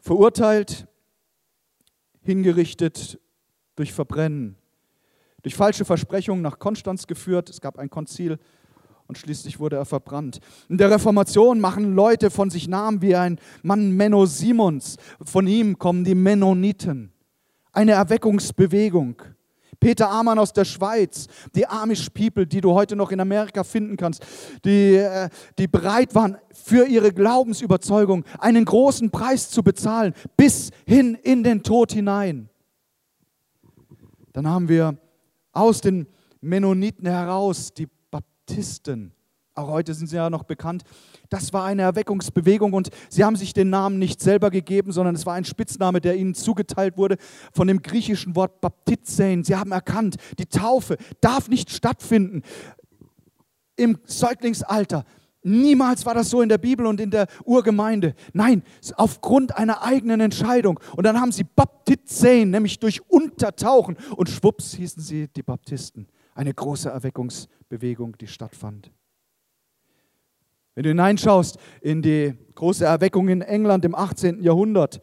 verurteilt, 0.00 0.88
hingerichtet 2.22 3.20
durch 3.76 3.92
Verbrennen. 3.92 4.56
durch 5.42 5.54
falsche 5.54 5.86
Versprechungen 5.86 6.42
nach 6.42 6.58
Konstanz 6.58 7.06
geführt. 7.06 7.48
Es 7.48 7.62
gab 7.62 7.78
ein 7.78 7.88
Konzil 7.88 8.38
und 9.10 9.18
schließlich 9.18 9.58
wurde 9.58 9.74
er 9.74 9.86
verbrannt. 9.86 10.38
In 10.68 10.78
der 10.78 10.88
Reformation 10.88 11.58
machen 11.58 11.96
Leute 11.96 12.30
von 12.30 12.48
sich 12.48 12.68
Namen 12.68 13.02
wie 13.02 13.16
ein 13.16 13.40
Mann 13.64 13.90
Menno 13.90 14.24
Simons. 14.24 14.98
Von 15.24 15.48
ihm 15.48 15.80
kommen 15.80 16.04
die 16.04 16.14
Mennoniten. 16.14 17.12
Eine 17.72 17.90
Erweckungsbewegung. 17.90 19.20
Peter 19.80 20.08
Amann 20.10 20.38
aus 20.38 20.52
der 20.52 20.64
Schweiz, 20.64 21.26
die 21.56 21.66
Amish 21.66 22.08
People, 22.10 22.46
die 22.46 22.60
du 22.60 22.72
heute 22.72 22.94
noch 22.94 23.10
in 23.10 23.18
Amerika 23.18 23.64
finden 23.64 23.96
kannst, 23.96 24.24
die, 24.64 24.94
äh, 24.94 25.28
die 25.58 25.66
bereit 25.66 26.14
waren, 26.14 26.36
für 26.52 26.86
ihre 26.86 27.12
Glaubensüberzeugung 27.12 28.24
einen 28.38 28.64
großen 28.64 29.10
Preis 29.10 29.50
zu 29.50 29.64
bezahlen, 29.64 30.14
bis 30.36 30.70
hin 30.86 31.18
in 31.20 31.42
den 31.42 31.64
Tod 31.64 31.90
hinein. 31.90 32.48
Dann 34.32 34.46
haben 34.46 34.68
wir 34.68 34.96
aus 35.50 35.80
den 35.80 36.06
Mennoniten 36.40 37.08
heraus 37.08 37.74
die 37.74 37.88
Baptisten. 38.50 39.12
Auch 39.54 39.68
heute 39.68 39.94
sind 39.94 40.08
sie 40.08 40.16
ja 40.16 40.28
noch 40.30 40.42
bekannt. 40.42 40.82
Das 41.28 41.52
war 41.52 41.64
eine 41.64 41.82
Erweckungsbewegung 41.82 42.72
und 42.72 42.90
sie 43.08 43.24
haben 43.24 43.36
sich 43.36 43.52
den 43.52 43.70
Namen 43.70 43.98
nicht 43.98 44.20
selber 44.20 44.50
gegeben, 44.50 44.90
sondern 44.90 45.14
es 45.14 45.26
war 45.26 45.34
ein 45.34 45.44
Spitzname, 45.44 46.00
der 46.00 46.16
ihnen 46.16 46.34
zugeteilt 46.34 46.96
wurde 46.96 47.16
von 47.52 47.68
dem 47.68 47.82
griechischen 47.82 48.34
Wort 48.34 48.60
Baptizein. 48.60 49.44
Sie 49.44 49.54
haben 49.54 49.72
erkannt, 49.72 50.16
die 50.38 50.46
Taufe 50.46 50.96
darf 51.20 51.48
nicht 51.48 51.70
stattfinden 51.70 52.42
im 53.76 53.98
Säuglingsalter. 54.04 55.04
Niemals 55.42 56.04
war 56.04 56.14
das 56.14 56.30
so 56.30 56.42
in 56.42 56.48
der 56.48 56.58
Bibel 56.58 56.86
und 56.86 57.00
in 57.00 57.10
der 57.10 57.26
Urgemeinde. 57.44 58.14
Nein, 58.32 58.62
aufgrund 58.96 59.56
einer 59.56 59.82
eigenen 59.82 60.20
Entscheidung. 60.20 60.80
Und 60.96 61.04
dann 61.04 61.20
haben 61.20 61.32
sie 61.32 61.44
Baptizein, 61.44 62.50
nämlich 62.50 62.78
durch 62.78 63.00
Untertauchen. 63.08 63.96
Und 64.16 64.28
schwupps 64.28 64.74
hießen 64.74 65.02
sie 65.02 65.28
die 65.28 65.42
Baptisten. 65.42 66.08
Eine 66.34 66.52
große 66.54 66.90
Erweckungsbewegung, 66.90 67.59
die 67.70 68.26
stattfand. 68.26 68.90
Wenn 70.74 70.84
du 70.84 70.88
hineinschaust 70.90 71.58
in 71.80 72.02
die 72.02 72.34
große 72.54 72.84
Erweckung 72.84 73.28
in 73.28 73.42
England 73.42 73.84
im 73.84 73.94
18. 73.94 74.42
Jahrhundert, 74.42 75.00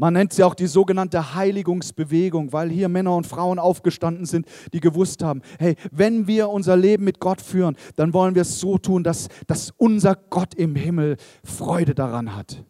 man 0.00 0.14
nennt 0.14 0.32
sie 0.32 0.44
auch 0.44 0.54
die 0.54 0.68
sogenannte 0.68 1.34
Heiligungsbewegung, 1.34 2.52
weil 2.52 2.70
hier 2.70 2.88
Männer 2.88 3.16
und 3.16 3.26
Frauen 3.26 3.58
aufgestanden 3.58 4.26
sind, 4.26 4.46
die 4.72 4.78
gewusst 4.78 5.24
haben, 5.24 5.42
hey, 5.58 5.74
wenn 5.90 6.28
wir 6.28 6.50
unser 6.50 6.76
Leben 6.76 7.02
mit 7.02 7.18
Gott 7.18 7.40
führen, 7.40 7.76
dann 7.96 8.14
wollen 8.14 8.36
wir 8.36 8.42
es 8.42 8.60
so 8.60 8.78
tun, 8.78 9.02
dass, 9.02 9.28
dass 9.48 9.72
unser 9.76 10.14
Gott 10.14 10.54
im 10.54 10.76
Himmel 10.76 11.16
Freude 11.42 11.96
daran 11.96 12.36
hat. 12.36 12.64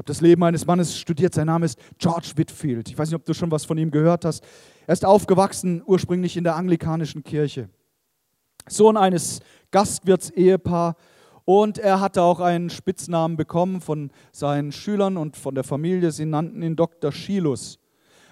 Habe 0.00 0.06
das 0.06 0.22
Leben 0.22 0.42
eines 0.44 0.66
Mannes 0.66 0.96
studiert, 0.96 1.34
sein 1.34 1.46
Name 1.46 1.66
ist 1.66 1.78
George 1.98 2.32
Whitfield. 2.36 2.88
Ich 2.88 2.96
weiß 2.96 3.10
nicht, 3.10 3.16
ob 3.16 3.24
du 3.26 3.34
schon 3.34 3.50
was 3.50 3.66
von 3.66 3.76
ihm 3.76 3.90
gehört 3.90 4.24
hast. 4.24 4.42
Er 4.86 4.94
ist 4.94 5.04
aufgewachsen 5.04 5.82
ursprünglich 5.84 6.38
in 6.38 6.44
der 6.44 6.56
anglikanischen 6.56 7.22
Kirche. 7.22 7.68
Sohn 8.66 8.96
eines 8.96 9.40
Gastwirtsehepaars 9.72 10.94
und 11.44 11.76
er 11.76 12.00
hatte 12.00 12.22
auch 12.22 12.40
einen 12.40 12.70
Spitznamen 12.70 13.36
bekommen 13.36 13.82
von 13.82 14.10
seinen 14.32 14.72
Schülern 14.72 15.18
und 15.18 15.36
von 15.36 15.54
der 15.54 15.64
Familie. 15.64 16.12
Sie 16.12 16.24
nannten 16.24 16.62
ihn 16.62 16.76
Dr. 16.76 17.12
Schilus. 17.12 17.78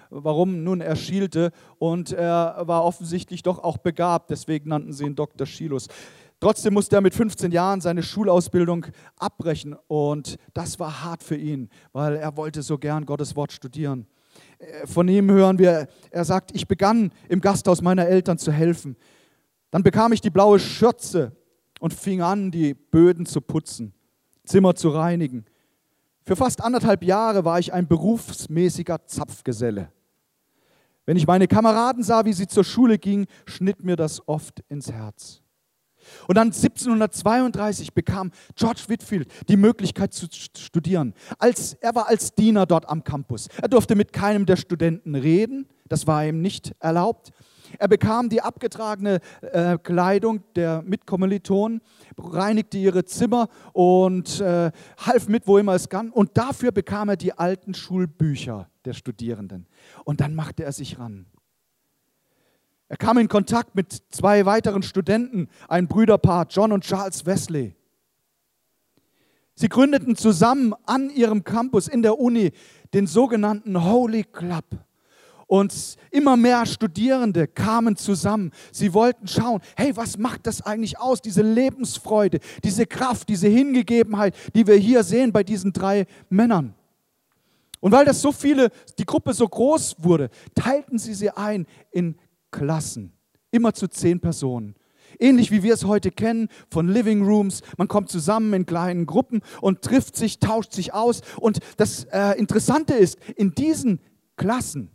Warum? 0.09 0.63
Nun, 0.63 0.81
er 0.81 0.95
schielte 0.95 1.51
und 1.77 2.11
er 2.11 2.63
war 2.65 2.83
offensichtlich 2.83 3.43
doch 3.43 3.63
auch 3.63 3.77
begabt, 3.77 4.31
deswegen 4.31 4.69
nannten 4.69 4.91
sie 4.91 5.05
ihn 5.05 5.15
Dr. 5.15 5.45
Schilus. 5.45 5.87
Trotzdem 6.39 6.73
musste 6.73 6.95
er 6.95 7.01
mit 7.01 7.13
15 7.13 7.51
Jahren 7.51 7.81
seine 7.81 8.01
Schulausbildung 8.01 8.85
abbrechen 9.17 9.75
und 9.87 10.37
das 10.53 10.79
war 10.79 11.03
hart 11.03 11.21
für 11.21 11.35
ihn, 11.35 11.69
weil 11.91 12.15
er 12.15 12.37
wollte 12.37 12.61
so 12.61 12.77
gern 12.77 13.05
Gottes 13.05 13.35
Wort 13.35 13.51
studieren. 13.51 14.07
Von 14.85 15.09
ihm 15.09 15.29
hören 15.29 15.59
wir, 15.59 15.87
er 16.11 16.23
sagt, 16.23 16.55
ich 16.55 16.67
begann 16.67 17.11
im 17.27 17.41
Gasthaus 17.41 17.81
meiner 17.81 18.07
Eltern 18.07 18.37
zu 18.37 18.53
helfen. 18.53 18.95
Dann 19.69 19.83
bekam 19.83 20.13
ich 20.13 20.21
die 20.21 20.29
blaue 20.29 20.59
Schürze 20.59 21.35
und 21.81 21.93
fing 21.93 22.21
an, 22.21 22.51
die 22.51 22.73
Böden 22.73 23.25
zu 23.25 23.41
putzen, 23.41 23.93
Zimmer 24.45 24.75
zu 24.75 24.89
reinigen. 24.89 25.45
Für 26.23 26.37
fast 26.37 26.63
anderthalb 26.63 27.03
Jahre 27.03 27.43
war 27.43 27.59
ich 27.59 27.73
ein 27.73 27.87
berufsmäßiger 27.87 29.05
Zapfgeselle. 29.05 29.91
Wenn 31.05 31.17
ich 31.17 31.27
meine 31.27 31.47
Kameraden 31.47 32.03
sah, 32.03 32.23
wie 32.23 32.33
sie 32.33 32.47
zur 32.47 32.63
Schule 32.63 32.97
gingen, 32.97 33.25
schnitt 33.45 33.83
mir 33.83 33.95
das 33.95 34.25
oft 34.27 34.61
ins 34.69 34.91
Herz. 34.91 35.41
Und 36.27 36.35
dann 36.35 36.47
1732 36.47 37.93
bekam 37.93 38.31
George 38.55 38.81
Whitfield 38.87 39.31
die 39.47 39.57
Möglichkeit 39.57 40.13
zu 40.13 40.27
studieren. 40.29 41.13
Als, 41.37 41.73
er 41.75 41.95
war 41.95 42.07
als 42.07 42.33
Diener 42.33 42.65
dort 42.65 42.87
am 42.87 43.03
Campus. 43.03 43.47
Er 43.61 43.67
durfte 43.67 43.95
mit 43.95 44.13
keinem 44.13 44.45
der 44.45 44.57
Studenten 44.57 45.15
reden, 45.15 45.67
das 45.87 46.07
war 46.07 46.25
ihm 46.25 46.41
nicht 46.41 46.75
erlaubt. 46.79 47.31
Er 47.77 47.87
bekam 47.87 48.29
die 48.29 48.41
abgetragene 48.41 49.19
äh, 49.41 49.77
Kleidung 49.77 50.43
der 50.55 50.81
Mitkommilitonen, 50.81 51.81
reinigte 52.17 52.77
ihre 52.77 53.05
Zimmer 53.05 53.47
und 53.73 54.39
äh, 54.39 54.71
half 54.97 55.27
mit, 55.27 55.47
wo 55.47 55.57
immer 55.57 55.75
es 55.75 55.89
kann. 55.89 56.09
Und 56.09 56.37
dafür 56.37 56.71
bekam 56.71 57.09
er 57.09 57.17
die 57.17 57.33
alten 57.33 57.73
Schulbücher 57.73 58.69
der 58.85 58.93
Studierenden. 58.93 59.67
Und 60.03 60.21
dann 60.21 60.33
machte 60.35 60.63
er 60.63 60.71
sich 60.71 60.97
ran. 60.97 61.27
Er 62.89 62.97
kam 62.97 63.19
in 63.19 63.27
Kontakt 63.27 63.75
mit 63.75 64.01
zwei 64.09 64.47
weiteren 64.47 64.81
Studenten, 64.81 65.47
ein 65.67 65.87
Brüderpaar, 65.87 66.47
John 66.49 66.71
und 66.71 66.83
Charles 66.83 67.23
Wesley. 67.25 67.75
Sie 69.53 69.69
gründeten 69.69 70.15
zusammen 70.15 70.73
an 70.85 71.11
ihrem 71.11 71.43
Campus 71.43 71.87
in 71.87 72.01
der 72.01 72.17
Uni 72.17 72.51
den 72.93 73.05
sogenannten 73.05 73.83
Holy 73.83 74.23
Club. 74.23 74.65
Und 75.45 75.97
immer 76.11 76.35
mehr 76.35 76.65
Studierende 76.65 77.47
kamen 77.47 77.95
zusammen. 77.95 78.51
Sie 78.71 78.93
wollten 78.93 79.27
schauen, 79.27 79.61
hey, 79.75 79.95
was 79.95 80.17
macht 80.17 80.47
das 80.47 80.61
eigentlich 80.61 80.99
aus, 80.99 81.21
diese 81.21 81.41
Lebensfreude, 81.41 82.39
diese 82.63 82.87
Kraft, 82.87 83.29
diese 83.29 83.47
Hingegebenheit, 83.47 84.35
die 84.55 84.65
wir 84.65 84.75
hier 84.75 85.03
sehen 85.03 85.31
bei 85.31 85.43
diesen 85.43 85.73
drei 85.73 86.05
Männern. 86.29 86.73
Und 87.81 87.91
weil 87.91 88.05
das 88.05 88.21
so 88.21 88.31
viele, 88.31 88.71
die 88.97 89.05
Gruppe 89.05 89.33
so 89.33 89.47
groß 89.47 89.97
wurde, 89.99 90.29
teilten 90.55 90.97
sie 90.97 91.13
sie 91.13 91.31
ein 91.31 91.65
in 91.91 92.15
Klassen, 92.51 93.13
immer 93.51 93.73
zu 93.73 93.87
zehn 93.87 94.19
Personen. 94.19 94.75
Ähnlich 95.17 95.51
wie 95.51 95.63
wir 95.63 95.73
es 95.73 95.85
heute 95.85 96.11
kennen 96.11 96.49
von 96.69 96.87
Living 96.87 97.25
Rooms. 97.25 97.61
Man 97.77 97.87
kommt 97.87 98.09
zusammen 98.09 98.53
in 98.53 98.65
kleinen 98.65 99.05
Gruppen 99.05 99.41
und 99.61 99.81
trifft 99.81 100.15
sich, 100.15 100.39
tauscht 100.39 100.73
sich 100.73 100.93
aus. 100.93 101.21
Und 101.37 101.59
das 101.77 102.05
äh, 102.11 102.37
Interessante 102.37 102.93
ist, 102.93 103.17
in 103.35 103.55
diesen 103.55 103.99
Klassen 104.37 104.91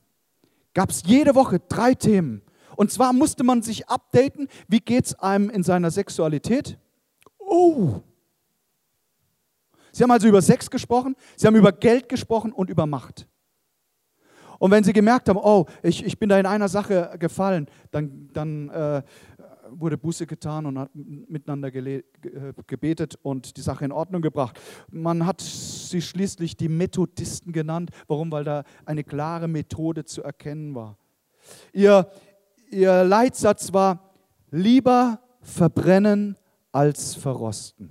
gab 0.73 0.91
es 0.91 1.03
jede 1.05 1.35
Woche 1.35 1.61
drei 1.69 1.95
Themen. 1.95 2.43
Und 2.77 2.91
zwar 2.93 3.13
musste 3.13 3.45
man 3.45 3.63
sich 3.63 3.89
updaten, 3.89 4.49
wie 4.69 4.81
geht 4.81 5.07
es 5.07 5.15
einem 5.15 5.51
in 5.51 5.63
seiner 5.63 5.91
Sexualität? 5.91 6.79
Oh! 7.39 8.01
Sie 9.93 10.03
haben 10.03 10.11
also 10.11 10.27
über 10.27 10.43
Sex 10.43 10.71
gesprochen, 10.71 11.15
sie 11.37 11.47
haben 11.47 11.55
über 11.55 11.71
Geld 11.71 12.09
gesprochen 12.09 12.53
und 12.53 12.69
über 12.69 12.87
Macht. 12.87 13.29
Und 14.59 14.71
wenn 14.71 14.85
sie 14.85 14.93
gemerkt 14.93 15.29
haben, 15.29 15.39
oh, 15.39 15.67
ich, 15.83 16.05
ich 16.05 16.19
bin 16.19 16.29
da 16.29 16.39
in 16.39 16.47
einer 16.47 16.69
Sache 16.69 17.17
gefallen, 17.19 17.67
dann, 17.91 18.29
dann 18.33 18.69
äh, 18.71 19.03
wurde 19.71 19.99
Buße 19.99 20.27
getan 20.27 20.67
und 20.67 20.79
hat 20.79 20.91
miteinander 20.95 21.75
äh, 21.75 22.03
gebetet 22.67 23.19
und 23.23 23.57
die 23.57 23.61
Sache 23.61 23.85
in 23.85 23.93
Ordnung 23.93 24.23
gebracht. 24.23 24.61
Man 24.91 25.27
hat 25.27 25.41
sie 25.41 26.03
schließlich 26.03 26.57
die 26.57 26.69
Methodisten 26.69 27.53
genannt. 27.53 27.91
Warum? 28.07 28.31
Weil 28.31 28.45
da 28.45 28.65
eine 28.85 29.05
klare 29.05 29.49
Methode 29.49 30.05
zu 30.05 30.23
erkennen 30.23 30.75
war. 30.75 30.97
Ihr, 31.73 32.09
ihr 32.71 33.05
Leitsatz 33.05 33.73
war, 33.73 34.11
lieber 34.51 35.21
verbrennen 35.41 36.37
als 36.73 37.15
verrosten. 37.15 37.91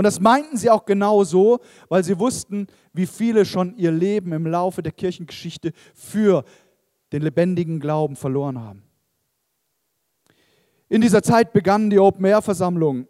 Und 0.00 0.04
das 0.04 0.18
meinten 0.18 0.56
sie 0.56 0.70
auch 0.70 0.86
genau 0.86 1.24
so, 1.24 1.60
weil 1.90 2.02
sie 2.02 2.18
wussten, 2.18 2.68
wie 2.94 3.04
viele 3.04 3.44
schon 3.44 3.76
ihr 3.76 3.92
Leben 3.92 4.32
im 4.32 4.46
Laufe 4.46 4.82
der 4.82 4.92
Kirchengeschichte 4.92 5.74
für 5.94 6.42
den 7.12 7.20
lebendigen 7.20 7.80
Glauben 7.80 8.16
verloren 8.16 8.58
haben. 8.58 8.82
In 10.88 11.02
dieser 11.02 11.22
Zeit 11.22 11.52
begannen 11.52 11.90
die 11.90 11.98
Open-Air-Versammlungen. 11.98 13.08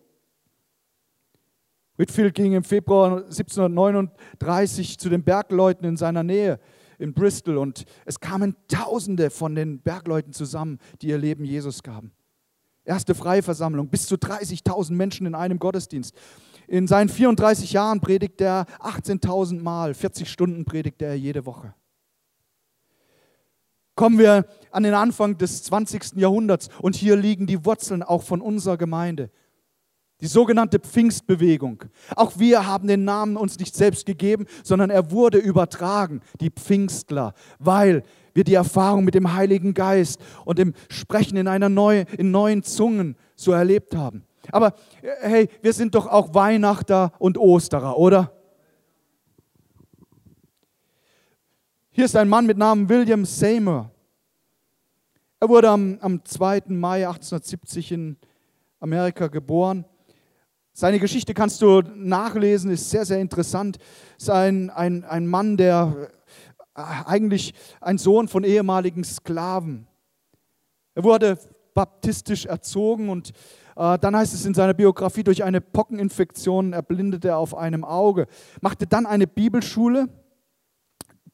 Whitfield 1.97 2.35
ging 2.35 2.55
im 2.55 2.65
Februar 2.65 3.19
1739 3.19 4.99
zu 4.99 5.11
den 5.11 5.23
Bergleuten 5.23 5.87
in 5.87 5.97
seiner 5.97 6.25
Nähe 6.25 6.59
in 6.99 7.15
Bristol 7.15 7.59
und 7.59 7.85
es 8.05 8.19
kamen 8.19 8.57
Tausende 8.67 9.31
von 9.31 9.55
den 9.55 9.79
Bergleuten 9.79 10.33
zusammen, 10.33 10.81
die 11.03 11.07
ihr 11.07 11.19
Leben 11.19 11.45
Jesus 11.45 11.85
gaben. 11.85 12.11
Erste 12.85 13.15
freie 13.15 13.45
Versammlung, 13.45 13.89
bis 13.89 14.07
zu 14.07 14.17
30.000 14.17 14.93
Menschen 14.95 15.25
in 15.25 15.37
einem 15.37 15.61
Gottesdienst. 15.61 16.17
In 16.71 16.87
seinen 16.87 17.11
34 17.11 17.73
Jahren 17.73 18.01
predigt 18.01 18.41
er 18.41 18.65
18.000 18.79 19.61
Mal, 19.61 19.93
40 19.93 20.31
Stunden 20.31 20.65
predigt 20.65 21.03
er 21.03 21.15
jede 21.15 21.45
Woche 21.45 21.75
kommen 24.01 24.19
wir 24.19 24.47
an 24.71 24.83
den 24.83 24.95
Anfang 24.95 25.37
des 25.37 25.63
20. 25.65 26.17
Jahrhunderts 26.17 26.71
und 26.81 26.97
hier 26.97 27.17
liegen 27.17 27.47
die 27.47 27.67
Wurzeln 27.67 28.03
auch 28.03 28.23
von 28.23 28.41
unserer 28.41 28.79
Gemeinde. 28.79 29.31
Die 30.23 30.27
sogenannte 30.27 30.79
Pfingstbewegung. 30.79 31.85
Auch 32.17 32.39
wir 32.39 32.67
haben 32.67 32.89
den 32.89 33.05
Namen 33.05 33.37
uns 33.37 33.59
nicht 33.59 33.77
selbst 33.77 34.07
gegeben, 34.07 34.47
sondern 34.65 34.89
er 34.89 35.11
wurde 35.11 35.37
übertragen, 35.37 36.23
die 36.41 36.49
Pfingstler, 36.49 37.35
weil 37.59 38.03
wir 38.33 38.45
die 38.45 38.55
Erfahrung 38.55 39.05
mit 39.05 39.15
dem 39.15 39.35
Heiligen 39.35 39.75
Geist 39.75 40.19
und 40.47 40.59
dem 40.59 40.73
Sprechen 40.89 41.37
in, 41.37 41.47
einer 41.47 41.69
neue, 41.69 42.07
in 42.17 42.31
neuen 42.31 42.63
Zungen 42.63 43.17
so 43.37 43.53
erlebt 43.53 43.95
haben. 43.95 44.25
Aber 44.53 44.75
hey, 45.03 45.49
wir 45.63 45.73
sind 45.73 45.95
doch 45.95 46.07
auch 46.07 46.35
Weihnachter 46.35 47.13
und 47.19 47.39
Osterer, 47.39 47.97
oder? 47.99 48.33
Hier 51.91 52.05
ist 52.05 52.17
ein 52.17 52.29
Mann 52.29 52.47
mit 52.47 52.57
Namen 52.57 52.89
William 52.89 53.25
Seymour. 53.25 53.91
Er 55.41 55.49
wurde 55.49 55.71
am, 55.71 55.99
am 56.01 56.25
2. 56.25 56.63
Mai 56.69 57.07
1870 57.07 57.93
in 57.93 58.17
Amerika 58.79 59.29
geboren. 59.29 59.85
Seine 60.73 60.99
Geschichte 60.99 61.35
kannst 61.35 61.61
du 61.63 61.81
nachlesen, 61.81 62.71
ist 62.71 62.91
sehr, 62.91 63.05
sehr 63.05 63.21
interessant. 63.21 63.79
Ist 64.19 64.31
ein, 64.31 64.71
ein, 64.71 65.05
ein 65.05 65.27
Mann, 65.27 65.57
der 65.57 66.11
äh, 66.75 66.83
eigentlich 67.07 67.55
ein 67.81 67.99
Sohn 67.99 68.29
von 68.29 68.45
ehemaligen 68.45 69.05
Sklaven. 69.05 69.87
Er 70.95 71.05
wurde 71.05 71.39
baptistisch 71.75 72.47
erzogen 72.47 73.09
und 73.09 73.31
äh, 73.31 73.33
dann 73.75 74.17
heißt 74.17 74.35
es 74.35 74.45
in 74.47 74.55
seiner 74.55 74.75
Biografie, 74.75 75.23
durch 75.23 75.45
eine 75.45 75.61
Pockeninfektion 75.61 76.73
erblindete 76.73 77.29
er 77.29 77.39
auf 77.39 77.57
einem 77.57 77.85
Auge, 77.85 78.27
machte 78.61 78.87
dann 78.87 79.07
eine 79.07 79.27
Bibelschule. 79.27 80.09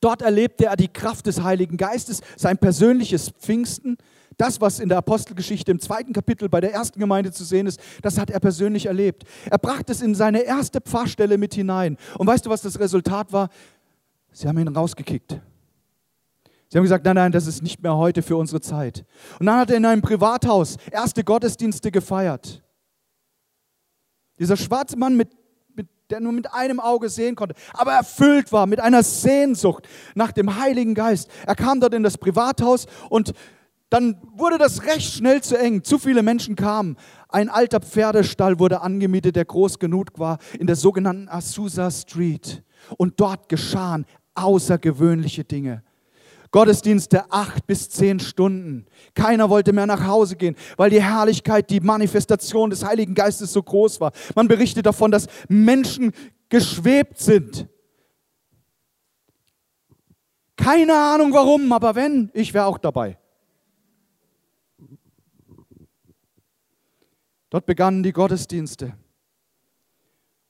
Dort 0.01 0.23
erlebte 0.23 0.67
er 0.67 0.77
die 0.77 0.89
Kraft 0.89 1.27
des 1.27 1.43
Heiligen 1.43 1.77
Geistes, 1.77 2.21
sein 2.37 2.59
persönliches 2.59 3.31
Pfingsten. 3.31 3.97
Das, 4.37 4.61
was 4.61 4.81
in 4.81 4.91
der 4.91 4.99
Apostelgeschichte 4.99 5.71
im 5.71 5.81
zweiten 5.81 6.13
Kapitel 6.13 6.51
bei 6.51 6.61
der 6.61 6.75
ersten 6.75 7.01
Gemeinde 7.01 7.33
zu 7.33 7.43
sehen 7.45 7.67
ist, 7.67 7.81
das 8.03 8.19
hat 8.19 8.31
er 8.31 8.39
persönlich 8.39 8.87
erlebt. 8.87 9.25
Er 9.51 9.57
brachte 9.57 9.93
es 9.93 10.03
in 10.03 10.15
seine 10.15 10.43
erste 10.43 10.83
Pfarrstelle 10.83 11.39
mit 11.39 11.55
hinein. 11.55 11.97
Und 12.19 12.27
weißt 12.27 12.45
du, 12.45 12.51
was 12.51 12.61
das 12.61 12.79
Resultat 12.79 13.33
war? 13.33 13.49
Sie 14.33 14.47
haben 14.47 14.59
ihn 14.59 14.69
rausgekickt. 14.69 15.41
Sie 16.69 16.79
haben 16.79 16.85
gesagt, 16.85 17.05
nein, 17.05 17.15
nein, 17.15 17.33
das 17.33 17.47
ist 17.47 17.63
nicht 17.63 17.83
mehr 17.83 17.97
heute 17.97 18.23
für 18.23 18.37
unsere 18.37 18.61
Zeit. 18.61 19.05
Und 19.39 19.47
dann 19.47 19.59
hat 19.59 19.71
er 19.71 19.77
in 19.77 19.85
einem 19.85 20.03
Privathaus 20.03 20.77
erste 20.91 21.23
Gottesdienste 21.23 21.93
gefeiert. 21.93 22.63
Dieser 24.39 24.57
schwarze 24.57 24.97
Mann, 24.97 25.17
mit, 25.17 25.31
mit, 25.75 25.89
der 26.11 26.21
nur 26.21 26.33
mit 26.33 26.53
einem 26.53 26.81
Auge 26.81 27.09
sehen 27.09 27.37
konnte, 27.37 27.55
aber 27.73 27.93
erfüllt 27.93 28.53
war 28.53 28.67
mit 28.67 28.81
einer 28.81 29.03
Sehnsucht 29.03 29.89
nach 30.15 30.33
dem 30.33 30.59
Heiligen 30.61 30.95
Geist. 30.95 31.31
Er 31.47 31.55
kam 31.55 31.81
dort 31.81 31.95
in 31.95 32.03
das 32.03 32.19
Privathaus 32.19 32.87
und 33.09 33.33
dann 33.89 34.21
wurde 34.35 34.59
das 34.59 34.85
recht 34.85 35.15
schnell 35.15 35.43
zu 35.43 35.57
eng. 35.57 35.85
Zu 35.85 35.99
viele 35.99 36.25
Menschen 36.25 36.57
kamen. 36.57 36.97
Ein 37.29 37.49
alter 37.49 37.79
Pferdestall 37.81 38.59
wurde 38.59 38.81
angemietet, 38.81 39.37
der 39.37 39.45
groß 39.45 39.79
genug 39.79 40.19
war, 40.19 40.39
in 40.59 40.67
der 40.67 40.75
sogenannten 40.75 41.29
Azusa 41.29 41.91
Street. 41.93 42.65
Und 42.99 43.21
dort 43.21 43.49
geschahen 43.49 44.05
außergewöhnliche 44.35 45.45
Dinge. 45.45 45.83
Gottesdienste 46.57 47.31
acht 47.31 47.67
bis 47.67 47.91
zehn 47.91 48.19
Stunden. 48.19 48.87
Keiner 49.13 49.51
wollte 49.51 49.75
mehr 49.75 49.85
nach 49.87 50.07
Hause 50.07 50.37
gehen, 50.37 50.57
weil 50.79 50.89
die 50.89 51.03
Herrlichkeit, 51.03 51.69
die 51.69 51.81
Manifestation 51.81 52.71
des 52.71 52.83
Heiligen 52.83 53.15
Geistes 53.15 53.53
so 53.53 53.63
groß 53.63 54.01
war. 54.01 54.13
Man 54.35 54.49
berichtet 54.49 54.87
davon, 54.87 55.11
dass 55.11 55.27
Menschen 55.51 56.13
geschwebt 56.49 57.19
sind. 57.19 57.69
Keine 60.57 60.95
Ahnung 60.95 61.35
warum, 61.35 61.71
aber 61.73 61.95
wenn, 61.95 62.31
ich 62.33 62.55
wäre 62.55 62.65
auch 62.65 62.79
dabei. 62.79 63.19
Dort 67.51 67.67
begannen 67.67 68.03
die 68.03 68.13
Gottesdienste. 68.13 68.97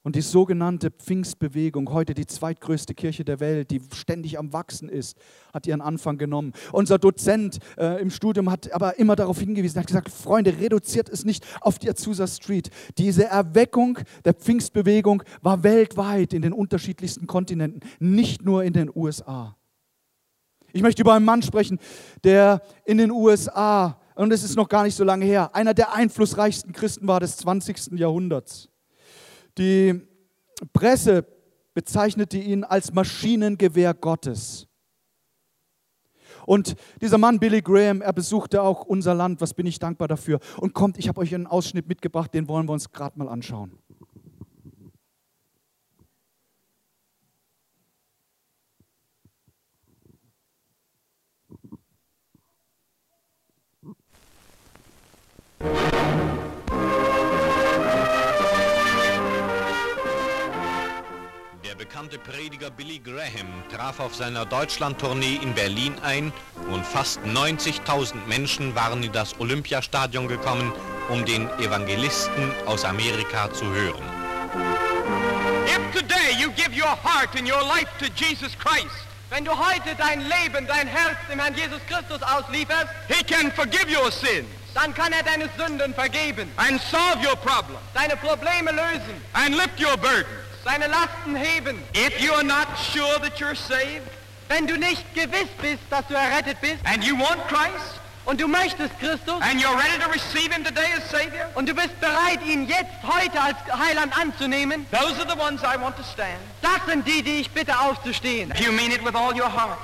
Und 0.06 0.14
die 0.14 0.20
sogenannte 0.20 0.92
Pfingstbewegung, 0.92 1.92
heute 1.92 2.14
die 2.14 2.28
zweitgrößte 2.28 2.94
Kirche 2.94 3.24
der 3.24 3.40
Welt, 3.40 3.72
die 3.72 3.82
ständig 3.92 4.38
am 4.38 4.52
Wachsen 4.52 4.88
ist, 4.88 5.18
hat 5.52 5.66
ihren 5.66 5.80
Anfang 5.80 6.16
genommen. 6.16 6.52
Unser 6.70 7.00
Dozent 7.00 7.58
äh, 7.76 8.00
im 8.00 8.10
Studium 8.10 8.48
hat 8.48 8.70
aber 8.70 9.00
immer 9.00 9.16
darauf 9.16 9.40
hingewiesen, 9.40 9.80
hat 9.80 9.88
gesagt, 9.88 10.12
Freunde, 10.12 10.60
reduziert 10.60 11.08
es 11.08 11.24
nicht 11.24 11.44
auf 11.60 11.80
die 11.80 11.90
Azusa 11.90 12.28
Street. 12.28 12.70
Diese 12.98 13.24
Erweckung 13.24 13.98
der 14.24 14.34
Pfingstbewegung 14.34 15.24
war 15.42 15.64
weltweit 15.64 16.34
in 16.34 16.42
den 16.42 16.52
unterschiedlichsten 16.52 17.26
Kontinenten, 17.26 17.80
nicht 17.98 18.44
nur 18.44 18.62
in 18.62 18.74
den 18.74 18.92
USA. 18.94 19.56
Ich 20.72 20.82
möchte 20.82 21.02
über 21.02 21.14
einen 21.14 21.24
Mann 21.24 21.42
sprechen, 21.42 21.80
der 22.22 22.62
in 22.84 22.98
den 22.98 23.10
USA 23.10 24.00
und 24.14 24.32
es 24.32 24.44
ist 24.44 24.54
noch 24.54 24.68
gar 24.68 24.84
nicht 24.84 24.94
so 24.94 25.02
lange 25.02 25.24
her, 25.24 25.52
einer 25.52 25.74
der 25.74 25.94
einflussreichsten 25.94 26.72
Christen 26.72 27.08
war 27.08 27.18
des 27.18 27.38
20. 27.38 27.98
Jahrhunderts. 27.98 28.68
Die 29.58 30.00
Presse 30.72 31.26
bezeichnete 31.74 32.38
ihn 32.38 32.64
als 32.64 32.92
Maschinengewehr 32.92 33.94
Gottes. 33.94 34.66
Und 36.46 36.76
dieser 37.00 37.18
Mann, 37.18 37.40
Billy 37.40 37.60
Graham, 37.60 38.00
er 38.00 38.12
besuchte 38.12 38.62
auch 38.62 38.82
unser 38.82 39.14
Land. 39.14 39.40
Was 39.40 39.52
bin 39.52 39.66
ich 39.66 39.78
dankbar 39.78 40.08
dafür? 40.08 40.38
Und 40.58 40.74
kommt, 40.74 40.96
ich 40.96 41.08
habe 41.08 41.20
euch 41.20 41.34
einen 41.34 41.46
Ausschnitt 41.46 41.88
mitgebracht, 41.88 42.32
den 42.32 42.48
wollen 42.48 42.68
wir 42.68 42.72
uns 42.72 42.92
gerade 42.92 43.18
mal 43.18 43.28
anschauen. 43.28 43.78
Bekannte 61.96 62.18
Prediger 62.18 62.70
Billy 62.70 62.98
Graham 62.98 63.48
traf 63.74 64.00
auf 64.00 64.14
seiner 64.14 64.44
Deutschlandtournee 64.44 65.37
in 65.37 65.54
Berlin 65.54 65.94
ein 66.02 66.30
und 66.70 66.85
fast 66.85 67.20
90.000 67.20 68.16
Menschen 68.26 68.74
waren 68.74 69.02
in 69.02 69.12
das 69.12 69.40
Olympiastadion 69.40 70.28
gekommen, 70.28 70.74
um 71.09 71.24
den 71.24 71.48
Evangelisten 71.59 72.52
aus 72.66 72.85
Amerika 72.85 73.50
zu 73.50 73.64
hören. 73.64 74.02
If 75.64 75.98
today 75.98 76.37
you 76.38 76.50
give 76.50 76.76
your 76.76 76.94
heart 77.02 77.35
and 77.35 77.50
your 77.50 77.62
life 77.62 77.88
to 77.98 78.06
Jesus 78.14 78.52
Christ, 78.59 79.06
Wenn 79.30 79.46
du 79.46 79.52
heute 79.52 79.96
dein 79.96 80.20
Leben, 80.20 80.66
dein 80.68 80.87
Herz 80.87 81.16
dem 81.30 81.40
Herrn 81.40 81.54
Jesus 81.54 81.80
Christus 81.88 82.22
auslieferst, 82.22 82.88
He 83.09 83.24
can 83.24 83.50
forgive 83.52 83.87
your 83.88 84.12
sins 84.12 84.46
dann 84.74 84.92
kann 84.92 85.11
er 85.11 85.22
deine 85.22 85.48
Sünden 85.56 85.94
vergeben, 85.94 86.50
and 86.59 86.78
solve 86.82 87.26
your 87.26 87.37
problem 87.37 87.78
deine 87.94 88.14
Probleme 88.16 88.70
lösen, 88.72 89.22
and 89.32 89.56
lift 89.56 89.80
your 89.80 89.96
burdens. 89.96 90.45
Deine 90.66 90.88
Lasten 90.88 91.37
heben. 91.37 91.83
If 91.94 92.20
you 92.20 92.33
are 92.33 92.44
not 92.44 92.66
sure 92.92 93.18
that 93.20 93.38
you're 93.38 93.55
saved 93.55 94.11
Wenn 94.48 94.66
du 94.66 94.76
nicht 94.76 95.02
gewiss 95.14 95.48
bist, 95.61 95.83
dass 95.90 96.07
du 96.07 96.14
errettet 96.14 96.61
bist 96.61 96.79
and 96.85 97.02
you 97.05 97.16
want 97.18 97.46
Christ 97.48 98.00
und 98.24 98.40
du 98.40 98.48
möchtest 98.48 98.98
Christus 99.00 99.40
and 99.40 99.61
you're 99.61 99.76
ready 99.76 99.98
to 100.00 100.09
receive 100.11 100.52
Him 100.52 100.64
today 100.64 100.87
as 100.96 101.09
Savior, 101.11 101.48
und 101.55 101.68
du 101.68 101.74
bist 101.74 101.98
bereit, 102.00 102.40
ihn 102.44 102.68
jetzt 102.68 102.92
heute 103.02 103.40
als 103.40 103.57
Heiland 103.72 104.16
anzunehmen, 104.16 104.87
those 104.90 105.20
are 105.20 105.29
the 105.29 105.38
ones 105.38 105.62
I 105.62 105.81
want 105.81 105.96
to 105.96 106.02
stand. 106.02 106.38
das 106.62 106.85
sind 106.87 107.07
die, 107.07 107.22
die 107.22 107.40
ich 107.40 107.50
bitte 107.50 107.79
aufzustehen. 107.79 108.50
If 108.50 108.61
you 108.61 108.72
mean 108.72 108.92
it 108.92 109.05
with 109.05 109.14
all 109.14 109.35
your 109.35 109.52
heart 109.52 109.79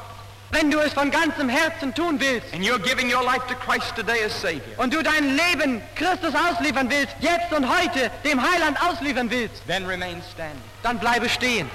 Wenn 0.51 0.71
du 0.71 0.81
es 0.81 0.93
von 0.93 1.11
ganzem 1.11 1.49
Herzen 1.49 1.95
tun 1.95 2.21
willst 2.21 2.53
and 2.53 2.63
you're 2.63 2.79
giving 2.79 3.13
your 3.13 3.25
life 3.25 3.47
to 3.49 3.55
Christ 3.55 3.97
today 3.97 4.25
as 4.25 4.41
Savior, 4.41 4.79
und 4.79 4.93
du 4.93 5.03
dein 5.03 5.37
Leben 5.37 5.81
Christus 5.97 6.35
ausliefern 6.35 6.91
willst, 6.91 7.15
jetzt 7.21 7.53
und 7.53 7.69
heute 7.69 8.11
dem 8.25 8.41
Heiland 8.41 8.81
ausliefern 8.81 9.31
willst, 9.31 9.67
then 9.67 9.87
remain 9.87 10.23
standing. 10.33 10.72
Dann 10.83 10.99
bleibe 10.99 11.29
stehen. 11.29 11.69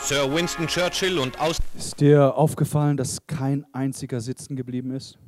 Sir 0.00 0.34
Winston 0.34 0.66
Churchill 0.66 1.18
und 1.18 1.38
aus 1.38 1.58
Ist 1.76 2.00
dir 2.00 2.34
aufgefallen, 2.34 2.96
dass 2.96 3.26
kein 3.28 3.64
einziger 3.72 4.20
sitzen 4.20 4.56
geblieben 4.56 4.90
ist? 4.90 5.18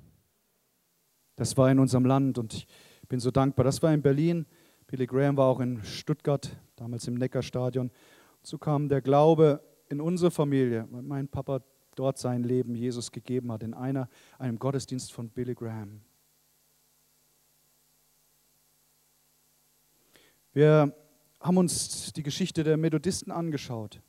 Das 1.36 1.56
war 1.56 1.70
in 1.70 1.78
unserem 1.78 2.04
Land 2.04 2.36
und 2.36 2.52
ich 2.54 2.66
bin 3.08 3.20
so 3.20 3.30
dankbar. 3.30 3.64
Das 3.64 3.80
war 3.82 3.94
in 3.94 4.02
Berlin. 4.02 4.44
Billy 4.88 5.06
Graham 5.06 5.36
war 5.36 5.46
auch 5.46 5.60
in 5.60 5.82
Stuttgart, 5.84 6.50
damals 6.74 7.06
im 7.06 7.14
Neckarstadion. 7.14 7.92
So 8.42 8.58
kam 8.58 8.88
der 8.88 9.00
Glaube 9.02 9.62
in 9.88 10.00
unsere 10.00 10.30
Familie, 10.30 10.88
weil 10.90 11.02
mein 11.02 11.28
Papa 11.28 11.60
dort 11.94 12.18
sein 12.18 12.42
Leben 12.42 12.74
Jesus 12.74 13.12
gegeben 13.12 13.52
hat, 13.52 13.62
in 13.62 13.74
einer, 13.74 14.08
einem 14.38 14.58
Gottesdienst 14.58 15.12
von 15.12 15.28
Billy 15.28 15.54
Graham. 15.54 16.00
Wir 20.54 20.94
haben 21.40 21.56
uns 21.56 22.12
die 22.12 22.22
Geschichte 22.22 22.62
der 22.62 22.76
Methodisten 22.76 23.32
angeschaut. 23.32 24.02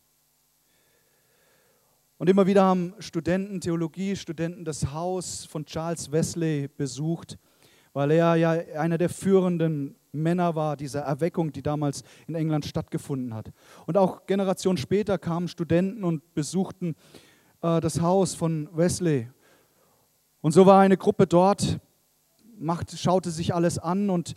Und 2.17 2.29
immer 2.29 2.45
wieder 2.45 2.63
haben 2.65 2.93
Studenten, 2.99 3.61
Theologiestudenten 3.61 4.65
das 4.65 4.91
Haus 4.91 5.45
von 5.45 5.65
Charles 5.65 6.11
Wesley 6.11 6.67
besucht, 6.67 7.37
weil 7.93 8.11
er 8.11 8.35
ja 8.35 8.51
einer 8.77 8.97
der 8.97 9.07
führenden 9.07 9.95
Männer 10.11 10.53
war 10.53 10.75
dieser 10.75 10.99
Erweckung, 11.03 11.53
die 11.53 11.61
damals 11.61 12.03
in 12.27 12.35
England 12.35 12.65
stattgefunden 12.65 13.33
hat. 13.33 13.53
Und 13.85 13.97
auch 13.97 14.25
Generationen 14.25 14.77
später 14.77 15.17
kamen 15.17 15.47
Studenten 15.47 16.03
und 16.03 16.33
besuchten 16.33 16.97
äh, 17.61 17.79
das 17.79 18.01
Haus 18.01 18.35
von 18.35 18.67
Wesley. 18.73 19.29
Und 20.41 20.51
so 20.51 20.65
war 20.65 20.81
eine 20.81 20.97
Gruppe 20.97 21.25
dort, 21.25 21.79
macht, 22.59 22.91
schaute 22.99 23.31
sich 23.31 23.55
alles 23.55 23.79
an 23.79 24.09
und 24.09 24.33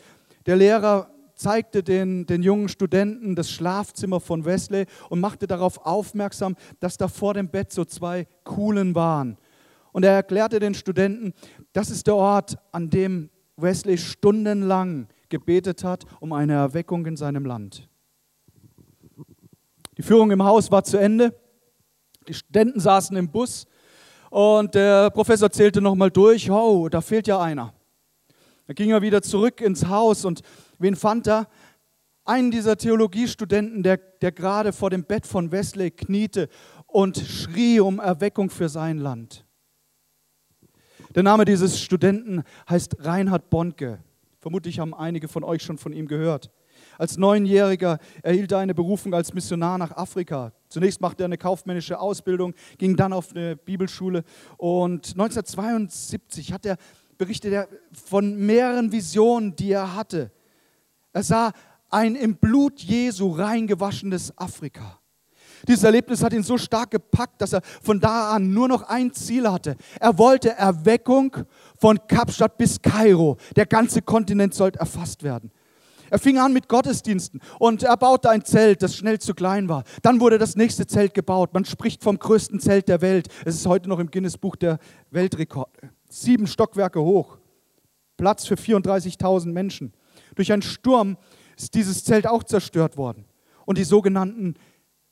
der 0.46 0.54
Lehrer 0.54 1.10
zeigte 1.36 1.82
den, 1.82 2.26
den 2.26 2.42
jungen 2.42 2.68
Studenten 2.68 3.36
das 3.36 3.50
Schlafzimmer 3.50 4.20
von 4.20 4.44
Wesley 4.44 4.86
und 5.08 5.20
machte 5.20 5.46
darauf 5.46 5.84
aufmerksam, 5.86 6.56
dass 6.80 6.96
da 6.96 7.08
vor 7.08 7.34
dem 7.34 7.48
Bett 7.48 7.72
so 7.72 7.84
zwei 7.84 8.26
Kuhlen 8.44 8.94
waren. 8.94 9.36
Und 9.92 10.04
er 10.04 10.12
erklärte 10.12 10.58
den 10.58 10.74
Studenten, 10.74 11.32
das 11.72 11.90
ist 11.90 12.06
der 12.06 12.16
Ort, 12.16 12.58
an 12.72 12.90
dem 12.90 13.30
Wesley 13.56 13.96
stundenlang 13.96 15.08
gebetet 15.28 15.84
hat 15.84 16.04
um 16.20 16.32
eine 16.32 16.54
Erweckung 16.54 17.06
in 17.06 17.16
seinem 17.16 17.44
Land. 17.44 17.88
Die 19.96 20.02
Führung 20.02 20.30
im 20.30 20.44
Haus 20.44 20.70
war 20.70 20.84
zu 20.84 20.98
Ende. 20.98 21.34
Die 22.28 22.34
Studenten 22.34 22.80
saßen 22.80 23.16
im 23.16 23.30
Bus 23.30 23.66
und 24.30 24.74
der 24.74 25.10
Professor 25.10 25.50
zählte 25.50 25.80
nochmal 25.80 26.10
durch. 26.10 26.50
Oh, 26.50 26.88
da 26.88 27.00
fehlt 27.00 27.26
ja 27.26 27.40
einer. 27.40 27.72
Da 28.66 28.74
ging 28.74 28.90
er 28.90 29.00
wieder 29.00 29.22
zurück 29.22 29.60
ins 29.60 29.86
Haus 29.86 30.24
und 30.24 30.42
wen 30.78 30.96
fand 30.96 31.26
er? 31.26 31.48
Einen 32.24 32.50
dieser 32.50 32.76
Theologiestudenten, 32.76 33.82
der, 33.82 33.98
der 33.98 34.32
gerade 34.32 34.72
vor 34.72 34.90
dem 34.90 35.04
Bett 35.04 35.26
von 35.26 35.52
Wesley 35.52 35.90
kniete 35.90 36.48
und 36.86 37.18
schrie 37.18 37.78
um 37.78 38.00
Erweckung 38.00 38.50
für 38.50 38.68
sein 38.68 38.98
Land. 38.98 39.44
Der 41.14 41.22
Name 41.22 41.44
dieses 41.44 41.80
Studenten 41.80 42.42
heißt 42.68 42.96
Reinhard 43.04 43.48
Bonke. 43.48 44.00
Vermutlich 44.40 44.78
haben 44.78 44.92
einige 44.92 45.28
von 45.28 45.44
euch 45.44 45.62
schon 45.62 45.78
von 45.78 45.92
ihm 45.92 46.08
gehört. 46.08 46.50
Als 46.98 47.16
Neunjähriger 47.16 47.98
erhielt 48.22 48.52
er 48.52 48.58
eine 48.58 48.74
Berufung 48.74 49.14
als 49.14 49.32
Missionar 49.32 49.78
nach 49.78 49.92
Afrika. 49.96 50.52
Zunächst 50.68 51.00
machte 51.00 51.22
er 51.22 51.26
eine 51.26 51.38
kaufmännische 51.38 51.98
Ausbildung, 51.98 52.54
ging 52.78 52.96
dann 52.96 53.12
auf 53.12 53.30
eine 53.30 53.56
Bibelschule 53.56 54.24
und 54.56 55.12
1972 55.12 56.52
hat 56.52 56.66
er 56.66 56.76
berichtet 57.18 57.52
er 57.52 57.68
von 57.92 58.36
mehreren 58.36 58.92
Visionen, 58.92 59.56
die 59.56 59.72
er 59.72 59.94
hatte. 59.94 60.30
Er 61.16 61.22
sah 61.22 61.52
ein 61.88 62.14
im 62.14 62.36
Blut 62.36 62.78
Jesu 62.78 63.30
reingewaschenes 63.30 64.36
Afrika. 64.36 65.00
Dieses 65.66 65.82
Erlebnis 65.82 66.22
hat 66.22 66.34
ihn 66.34 66.42
so 66.42 66.58
stark 66.58 66.90
gepackt, 66.90 67.40
dass 67.40 67.54
er 67.54 67.62
von 67.82 67.98
da 67.98 68.32
an 68.32 68.52
nur 68.52 68.68
noch 68.68 68.82
ein 68.82 69.14
Ziel 69.14 69.50
hatte. 69.50 69.76
Er 69.98 70.18
wollte 70.18 70.50
Erweckung 70.50 71.34
von 71.78 71.98
Kapstadt 72.06 72.58
bis 72.58 72.82
Kairo. 72.82 73.38
Der 73.56 73.64
ganze 73.64 74.02
Kontinent 74.02 74.52
sollte 74.52 74.78
erfasst 74.78 75.22
werden. 75.22 75.50
Er 76.10 76.18
fing 76.18 76.36
an 76.36 76.52
mit 76.52 76.68
Gottesdiensten 76.68 77.40
und 77.58 77.82
er 77.82 77.96
baute 77.96 78.28
ein 78.28 78.44
Zelt, 78.44 78.82
das 78.82 78.94
schnell 78.94 79.18
zu 79.18 79.32
klein 79.32 79.70
war. 79.70 79.84
Dann 80.02 80.20
wurde 80.20 80.36
das 80.36 80.54
nächste 80.54 80.86
Zelt 80.86 81.14
gebaut. 81.14 81.54
Man 81.54 81.64
spricht 81.64 82.02
vom 82.02 82.18
größten 82.18 82.60
Zelt 82.60 82.88
der 82.88 83.00
Welt. 83.00 83.28
Es 83.46 83.54
ist 83.54 83.66
heute 83.66 83.88
noch 83.88 84.00
im 84.00 84.10
Guinness 84.10 84.36
Buch 84.36 84.56
der 84.56 84.78
Weltrekorde. 85.12 85.92
Sieben 86.10 86.46
Stockwerke 86.46 87.00
hoch. 87.00 87.38
Platz 88.18 88.46
für 88.46 88.56
34.000 88.56 89.46
Menschen. 89.46 89.94
Durch 90.36 90.52
einen 90.52 90.62
Sturm 90.62 91.16
ist 91.56 91.74
dieses 91.74 92.04
Zelt 92.04 92.28
auch 92.28 92.44
zerstört 92.44 92.96
worden. 92.96 93.24
Und 93.64 93.78
die 93.78 93.84
sogenannten 93.84 94.54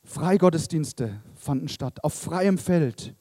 Freigottesdienste 0.05 1.21
fanden 1.35 1.67
statt, 1.67 2.03
auf 2.03 2.13
freiem 2.13 2.57
Feld. 2.57 3.13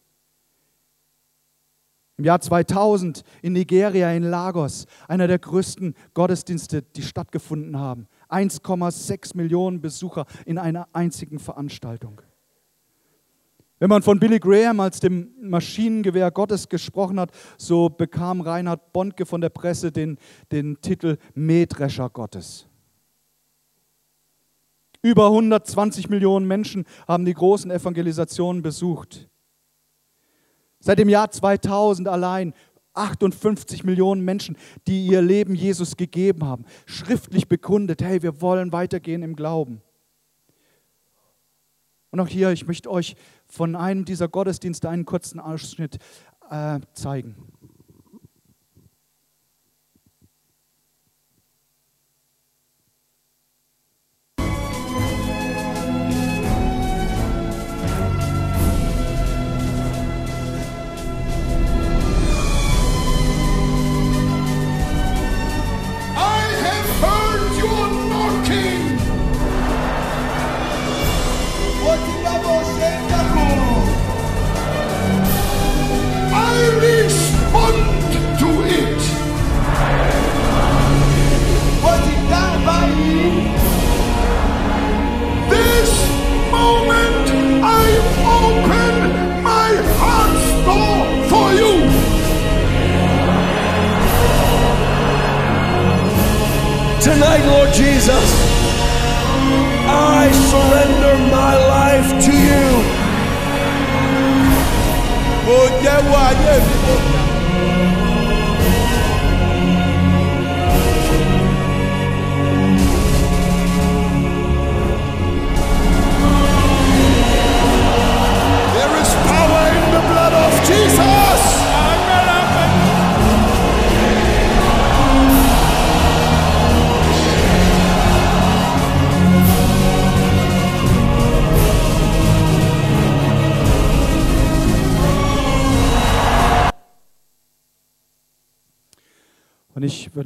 Im 2.17 2.25
Jahr 2.25 2.41
2000 2.41 3.25
in 3.43 3.55
Nigeria, 3.55 4.13
in 4.13 4.23
Lagos, 4.23 4.87
einer 5.09 5.27
der 5.27 5.41
größten 5.41 5.95
Gottesdienste, 6.13 6.83
die 6.83 7.03
stattgefunden 7.03 7.79
haben. 7.79 8.07
1,6 8.29 9.37
Millionen 9.37 9.81
Besucher 9.81 10.27
in 10.47 10.59
einer 10.59 10.89
einzigen 10.93 11.41
Veranstaltung. 11.41 12.23
Wenn 13.85 13.91
man 13.91 14.03
von 14.03 14.19
Billy 14.19 14.39
Graham 14.39 14.81
als 14.81 14.99
dem 14.99 15.35
Maschinengewehr 15.43 16.31
Gottes 16.31 16.71
gesprochen 16.71 17.21
hat, 17.21 17.31
so 17.59 17.91
bekam 17.91 18.41
Reinhard 18.41 18.95
Bondke 18.95 19.27
von 19.27 19.43
der 19.43 19.51
Presse 19.51 19.93
den, 19.93 20.17
den 20.53 20.81
Titel 20.81 21.19
Mähdrescher 21.35 22.09
Gottes. 22.09 22.67
Über 25.03 25.27
120 25.27 26.09
Millionen 26.09 26.49
Menschen 26.49 26.87
haben 27.07 27.27
die 27.27 27.35
großen 27.35 27.71
Evangelisationen 27.71 28.63
besucht. 28.63 29.29
Seit 30.81 30.99
dem 30.99 31.11
Jahr 31.11 31.31
2000 31.31 32.09
allein 32.09 32.55
58 32.95 33.85
Millionen 33.85 34.25
Menschen, 34.25 34.57
die 34.87 35.09
ihr 35.09 35.21
Leben 35.21 35.55
Jesus 35.55 35.99
gegeben 35.99 36.47
haben, 36.47 36.65
schriftlich 36.87 37.49
bekundet, 37.49 38.01
hey, 38.01 38.23
wir 38.23 38.41
wollen 38.41 38.73
weitergehen 38.73 39.23
im 39.23 39.37
Glauben. 39.37 39.83
Und 42.15 42.21
auch 42.21 42.29
hier, 42.29 42.53
ich 42.53 42.69
möchte 42.69 42.93
euch 42.93 43.17
von 43.55 43.77
einem 43.77 44.05
dieser 44.05 44.27
Gottesdienste 44.27 44.89
einen 44.89 45.05
kurzen 45.05 45.39
Ausschnitt 45.39 45.99
äh, 46.51 46.81
zeigen. 46.93 47.37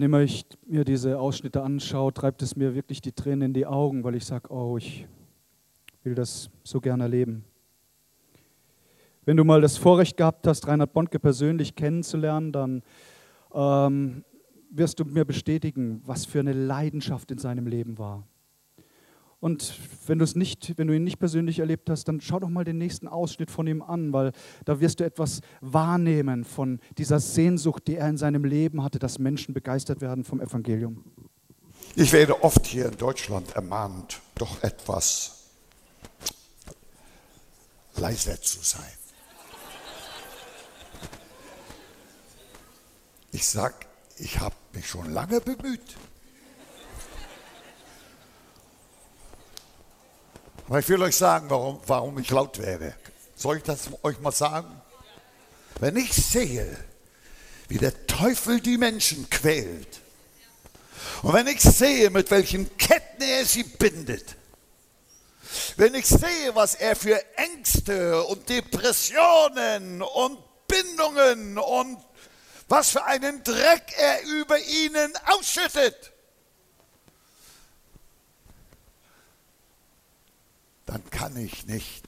Immer 0.08 0.22
ich 0.22 0.46
mir 0.66 0.86
diese 0.86 1.18
Ausschnitte 1.18 1.62
anschaue, 1.62 2.14
treibt 2.14 2.40
es 2.40 2.56
mir 2.56 2.74
wirklich 2.74 3.02
die 3.02 3.12
Tränen 3.12 3.42
in 3.42 3.52
die 3.52 3.66
Augen, 3.66 4.04
weil 4.04 4.14
ich 4.14 4.24
sage, 4.24 4.50
oh, 4.50 4.78
ich 4.78 5.06
will 6.02 6.14
das 6.14 6.48
so 6.64 6.80
gerne 6.80 7.02
erleben. 7.02 7.44
Wenn 9.26 9.36
du 9.36 9.44
mal 9.44 9.60
das 9.60 9.76
Vorrecht 9.76 10.16
gehabt 10.16 10.46
hast, 10.46 10.66
Reinhard 10.66 10.94
Bondke 10.94 11.18
persönlich 11.18 11.74
kennenzulernen, 11.74 12.52
dann 12.52 12.82
ähm, 13.52 14.24
wirst 14.70 14.98
du 14.98 15.04
mir 15.04 15.26
bestätigen, 15.26 16.00
was 16.06 16.24
für 16.24 16.40
eine 16.40 16.54
Leidenschaft 16.54 17.30
in 17.30 17.36
seinem 17.36 17.66
Leben 17.66 17.98
war. 17.98 18.26
Und 19.40 19.78
wenn 20.06 20.18
du 20.18 20.24
es 20.24 20.34
nicht, 20.34 20.76
wenn 20.78 20.88
du 20.88 20.96
ihn 20.96 21.04
nicht 21.04 21.20
persönlich 21.20 21.60
erlebt 21.60 21.88
hast, 21.90 22.08
dann 22.08 22.20
schau 22.20 22.40
doch 22.40 22.48
mal 22.48 22.64
den 22.64 22.78
nächsten 22.78 23.06
Ausschnitt 23.06 23.50
von 23.50 23.68
ihm 23.68 23.82
an, 23.82 24.12
weil 24.12 24.32
da 24.64 24.80
wirst 24.80 24.98
du 24.98 25.04
etwas 25.04 25.42
wahrnehmen 25.60 26.44
von 26.44 26.80
dieser 26.98 27.20
Sehnsucht, 27.20 27.86
die 27.86 27.96
er 27.96 28.08
in 28.08 28.16
seinem 28.16 28.44
Leben 28.44 28.82
hatte, 28.82 28.98
dass 28.98 29.20
Menschen 29.20 29.54
begeistert 29.54 30.00
werden 30.00 30.24
vom 30.24 30.40
Evangelium. 30.40 31.04
Ich 31.94 32.12
werde 32.12 32.42
oft 32.42 32.66
hier 32.66 32.86
in 32.86 32.96
Deutschland 32.96 33.54
ermahnt, 33.54 34.20
doch 34.34 34.62
etwas 34.62 35.50
leiser 37.96 38.40
zu 38.40 38.58
sein. 38.62 38.82
Ich 43.30 43.46
sage, 43.46 43.74
ich 44.16 44.40
habe 44.40 44.54
mich 44.72 44.88
schon 44.88 45.12
lange 45.12 45.40
bemüht. 45.40 45.96
Aber 50.68 50.80
ich 50.80 50.88
will 50.88 51.02
euch 51.02 51.16
sagen, 51.16 51.48
warum, 51.48 51.80
warum 51.86 52.18
ich 52.18 52.30
laut 52.30 52.58
werde. 52.58 52.94
Soll 53.34 53.56
ich 53.56 53.62
das 53.62 53.88
euch 54.02 54.20
mal 54.20 54.32
sagen? 54.32 54.80
Wenn 55.80 55.96
ich 55.96 56.12
sehe, 56.12 56.76
wie 57.68 57.78
der 57.78 58.06
Teufel 58.06 58.60
die 58.60 58.76
Menschen 58.76 59.30
quält. 59.30 60.00
Und 61.22 61.32
wenn 61.32 61.46
ich 61.46 61.62
sehe, 61.62 62.10
mit 62.10 62.30
welchen 62.30 62.76
Ketten 62.76 63.22
er 63.22 63.44
sie 63.46 63.62
bindet, 63.62 64.36
wenn 65.76 65.94
ich 65.94 66.06
sehe, 66.06 66.54
was 66.54 66.74
er 66.74 66.94
für 66.94 67.18
Ängste 67.36 68.22
und 68.24 68.46
Depressionen 68.48 70.02
und 70.02 70.38
Bindungen 70.66 71.56
und 71.56 71.98
was 72.68 72.90
für 72.90 73.04
einen 73.04 73.42
Dreck 73.42 73.94
er 73.96 74.22
über 74.24 74.58
ihnen 74.58 75.12
ausschüttet, 75.24 76.12
dann 80.88 81.08
kann 81.10 81.36
ich 81.36 81.66
nicht 81.66 82.06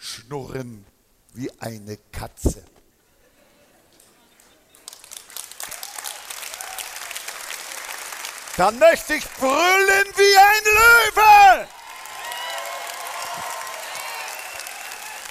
schnurren 0.00 0.84
wie 1.32 1.48
eine 1.60 1.96
Katze. 2.10 2.64
Dann 8.56 8.80
möchte 8.80 9.14
ich 9.14 9.24
brüllen 9.38 10.06
wie 10.16 10.36
ein 10.36 10.64
Löwe. 10.64 11.68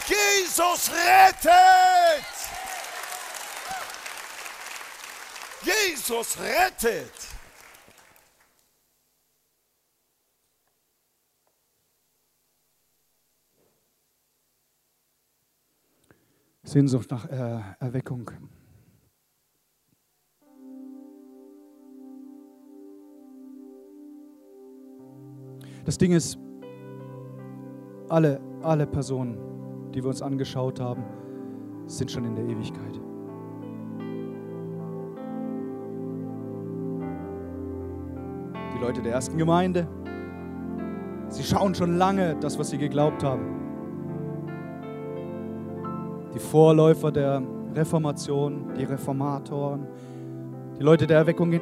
Jesus 0.08 0.90
rettet! 0.90 2.26
Jesus 5.64 6.40
rettet! 6.40 7.31
Sehnsucht 16.72 17.12
nach 17.12 17.26
äh, 17.30 17.60
Erweckung. 17.80 18.32
Das 25.84 25.98
Ding 25.98 26.14
ist, 26.14 26.40
alle, 28.08 28.40
alle 28.62 28.88
Personen, 28.88 29.38
die 29.94 30.02
wir 30.02 30.08
uns 30.08 30.22
angeschaut 30.22 30.80
haben, 30.80 31.04
sind 31.88 32.10
schon 32.10 32.24
in 32.24 32.36
der 32.36 32.46
Ewigkeit. 32.46 33.02
Die 38.74 38.80
Leute 38.80 39.02
der 39.02 39.12
ersten 39.12 39.38
Gemeinde, 39.38 39.90
sie 41.28 41.44
schauen 41.44 41.76
schon 41.76 41.98
lange 41.98 42.38
das, 42.40 42.58
was 42.58 42.70
sie 42.70 42.78
geglaubt 42.78 43.26
haben. 43.26 43.61
Die 46.34 46.40
Vorläufer 46.40 47.12
der 47.12 47.42
Reformation, 47.76 48.74
die 48.78 48.84
Reformatoren, 48.84 49.86
die 50.80 50.84
Leute 50.84 51.06
der 51.08 51.18
Erweckung, 51.18 51.52
die 51.52 51.60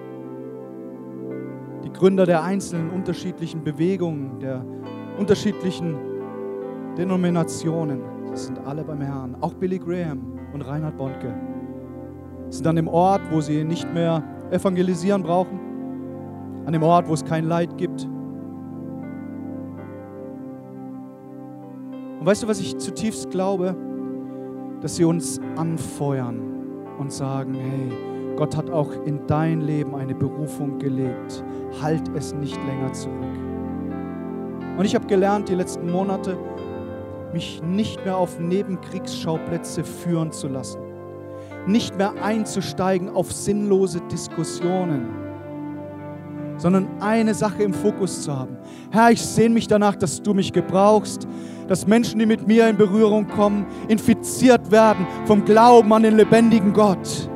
Gründer 1.91 2.25
der 2.25 2.43
einzelnen 2.43 2.89
unterschiedlichen 2.91 3.63
Bewegungen, 3.63 4.39
der 4.39 4.63
unterschiedlichen 5.17 5.97
Denominationen, 6.97 8.01
das 8.29 8.45
sind 8.45 8.59
alle 8.65 8.83
beim 8.83 9.01
Herrn. 9.01 9.35
Auch 9.41 9.53
Billy 9.53 9.79
Graham 9.79 10.39
und 10.53 10.61
Reinhard 10.61 10.97
Bonke 10.97 11.33
sind 12.49 12.65
an 12.67 12.75
dem 12.75 12.87
Ort, 12.87 13.21
wo 13.31 13.41
sie 13.41 13.63
nicht 13.63 13.91
mehr 13.93 14.23
evangelisieren 14.51 15.23
brauchen, 15.23 15.59
an 16.65 16.73
dem 16.73 16.83
Ort, 16.83 17.07
wo 17.07 17.13
es 17.13 17.23
kein 17.25 17.45
Leid 17.45 17.77
gibt. 17.77 18.07
Und 22.19 22.25
weißt 22.25 22.43
du, 22.43 22.47
was 22.47 22.59
ich 22.59 22.77
zutiefst 22.77 23.31
glaube? 23.31 23.75
Dass 24.81 24.95
sie 24.95 25.03
uns 25.03 25.39
anfeuern 25.57 26.39
und 26.97 27.11
sagen, 27.11 27.53
hey, 27.53 28.35
Gott 28.37 28.55
hat 28.55 28.69
auch 28.69 28.91
in 29.05 29.27
dein 29.27 29.61
Leben 29.61 29.95
eine 29.95 30.15
Berufung 30.15 30.79
gelegt. 30.79 31.43
Halt 31.81 32.09
es 32.15 32.33
nicht 32.33 32.57
länger 32.65 32.93
zurück. 32.93 33.15
Und 34.77 34.85
ich 34.85 34.95
habe 34.95 35.07
gelernt 35.07 35.49
die 35.49 35.55
letzten 35.55 35.91
Monate, 35.91 36.37
mich 37.33 37.61
nicht 37.61 38.03
mehr 38.05 38.15
auf 38.15 38.39
Nebenkriegsschauplätze 38.39 39.83
führen 39.83 40.31
zu 40.31 40.47
lassen, 40.47 40.79
nicht 41.67 41.97
mehr 41.97 42.13
einzusteigen 42.23 43.09
auf 43.09 43.31
sinnlose 43.31 43.99
Diskussionen, 44.09 45.18
sondern 46.59 46.87
eine 46.99 47.33
Sache 47.33 47.63
im 47.63 47.73
Fokus 47.73 48.21
zu 48.21 48.37
haben. 48.37 48.57
Herr, 48.91 49.11
ich 49.11 49.21
sehne 49.21 49.55
mich 49.55 49.67
danach, 49.67 49.95
dass 49.95 50.21
du 50.21 50.35
mich 50.35 50.53
gebrauchst, 50.53 51.27
dass 51.67 51.87
Menschen, 51.87 52.19
die 52.19 52.25
mit 52.25 52.47
mir 52.47 52.69
in 52.69 52.77
Berührung 52.77 53.27
kommen, 53.27 53.65
infiziert 53.87 54.69
werden 54.69 55.07
vom 55.25 55.43
Glauben 55.45 55.91
an 55.91 56.03
den 56.03 56.17
lebendigen 56.17 56.73
Gott. 56.73 57.29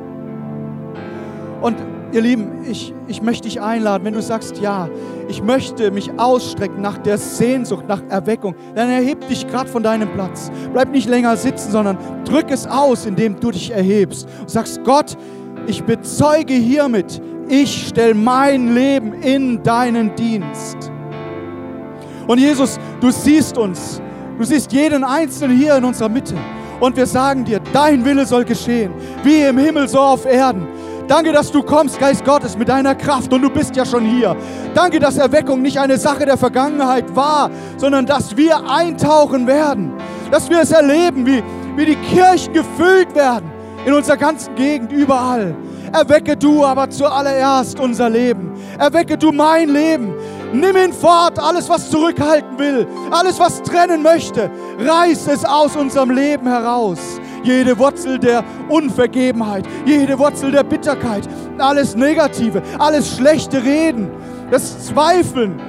Und 1.62 1.78
Ihr 2.14 2.22
Lieben, 2.22 2.64
ich, 2.70 2.94
ich 3.08 3.24
möchte 3.24 3.48
dich 3.48 3.60
einladen, 3.60 4.06
wenn 4.06 4.14
du 4.14 4.22
sagst, 4.22 4.60
ja, 4.60 4.88
ich 5.28 5.42
möchte 5.42 5.90
mich 5.90 6.12
ausstrecken 6.20 6.80
nach 6.80 7.00
der 7.00 7.18
Sehnsucht, 7.18 7.86
nach 7.88 8.04
Erweckung, 8.08 8.54
dann 8.76 8.88
erheb 8.88 9.28
dich 9.28 9.48
gerade 9.48 9.68
von 9.68 9.82
deinem 9.82 10.08
Platz. 10.14 10.52
Bleib 10.74 10.92
nicht 10.92 11.10
länger 11.10 11.36
sitzen, 11.38 11.72
sondern 11.72 11.98
drück 12.24 12.52
es 12.52 12.68
aus, 12.68 13.08
indem 13.08 13.40
du 13.40 13.50
dich 13.50 13.72
erhebst 13.72 14.28
und 14.40 14.50
sagst, 14.52 14.84
Gott, 14.84 15.18
ich 15.66 15.84
bezeuge 15.86 16.54
hiermit, 16.54 17.20
ich 17.62 17.90
stelle 17.90 18.16
mein 18.16 18.74
Leben 18.74 19.14
in 19.22 19.62
deinen 19.62 20.16
Dienst. 20.16 20.92
Und 22.26 22.40
Jesus, 22.40 22.80
du 23.00 23.12
siehst 23.12 23.58
uns, 23.60 24.02
du 24.40 24.44
siehst 24.44 24.72
jeden 24.72 25.04
Einzelnen 25.04 25.56
hier 25.56 25.76
in 25.76 25.86
unserer 25.86 26.10
Mitte. 26.10 26.36
Und 26.80 26.98
wir 26.98 27.06
sagen 27.06 27.46
dir, 27.46 27.62
dein 27.72 28.04
Wille 28.04 28.26
soll 28.26 28.44
geschehen, 28.44 28.92
wie 29.24 29.44
im 29.44 29.60
Himmel 29.60 29.88
so 29.88 30.00
auf 30.00 30.26
Erden. 30.26 30.68
Danke, 31.08 31.32
dass 31.32 31.52
du 31.52 31.62
kommst, 31.62 32.00
Geist 32.00 32.26
Gottes, 32.26 32.58
mit 32.58 32.70
deiner 32.70 32.96
Kraft 32.96 33.32
und 33.32 33.42
du 33.44 33.52
bist 33.52 33.76
ja 33.76 33.86
schon 33.86 34.04
hier. 34.04 34.36
Danke, 34.74 35.00
dass 35.00 35.18
Erweckung 35.18 35.62
nicht 35.62 35.78
eine 35.78 35.98
Sache 35.98 36.26
der 36.26 36.38
Vergangenheit 36.38 37.16
war, 37.16 37.52
sondern 37.78 38.08
dass 38.08 38.36
wir 38.36 38.68
eintauchen 38.68 39.46
werden, 39.46 39.94
dass 40.32 40.50
wir 40.50 40.62
es 40.62 40.72
erleben, 40.72 41.26
wie, 41.26 41.44
wie 41.76 41.86
die 41.86 41.98
Kirchen 41.98 42.54
gefüllt 42.54 43.14
werden 43.14 43.53
in 43.86 43.94
unserer 43.94 44.18
ganzen 44.18 44.56
Gegend, 44.56 44.92
überall. 44.92 45.56
Erwecke 45.92 46.36
du 46.36 46.66
aber 46.66 46.90
zuallererst 46.90 47.80
unser 47.80 48.10
Leben. 48.10 48.52
Erwecke 48.80 49.18
du 49.18 49.32
mein 49.32 49.70
Leben. 49.70 50.14
Nimm 50.54 50.76
ihn 50.76 50.94
fort, 50.94 51.40
alles, 51.40 51.68
was 51.70 51.90
zurückhalten 51.90 52.58
will, 52.60 52.88
alles, 53.12 53.40
was 53.40 53.62
trennen 53.64 54.04
möchte. 54.04 54.52
Reiß 54.80 55.28
es 55.28 55.46
aus 55.46 55.76
unserem 55.76 56.12
Leben 56.12 56.48
heraus 56.48 57.00
jede 57.44 57.78
Wurzel 57.78 58.18
der 58.18 58.44
Unvergebenheit, 58.70 59.66
jede 59.86 60.18
Wurzel 60.18 60.52
der 60.52 60.64
Bitterkeit, 60.64 61.28
alles 61.58 61.96
Negative, 61.96 62.62
alles 62.80 63.18
schlechte 63.18 63.64
Reden, 63.64 64.10
das 64.50 64.88
Zweifeln. 64.88 65.62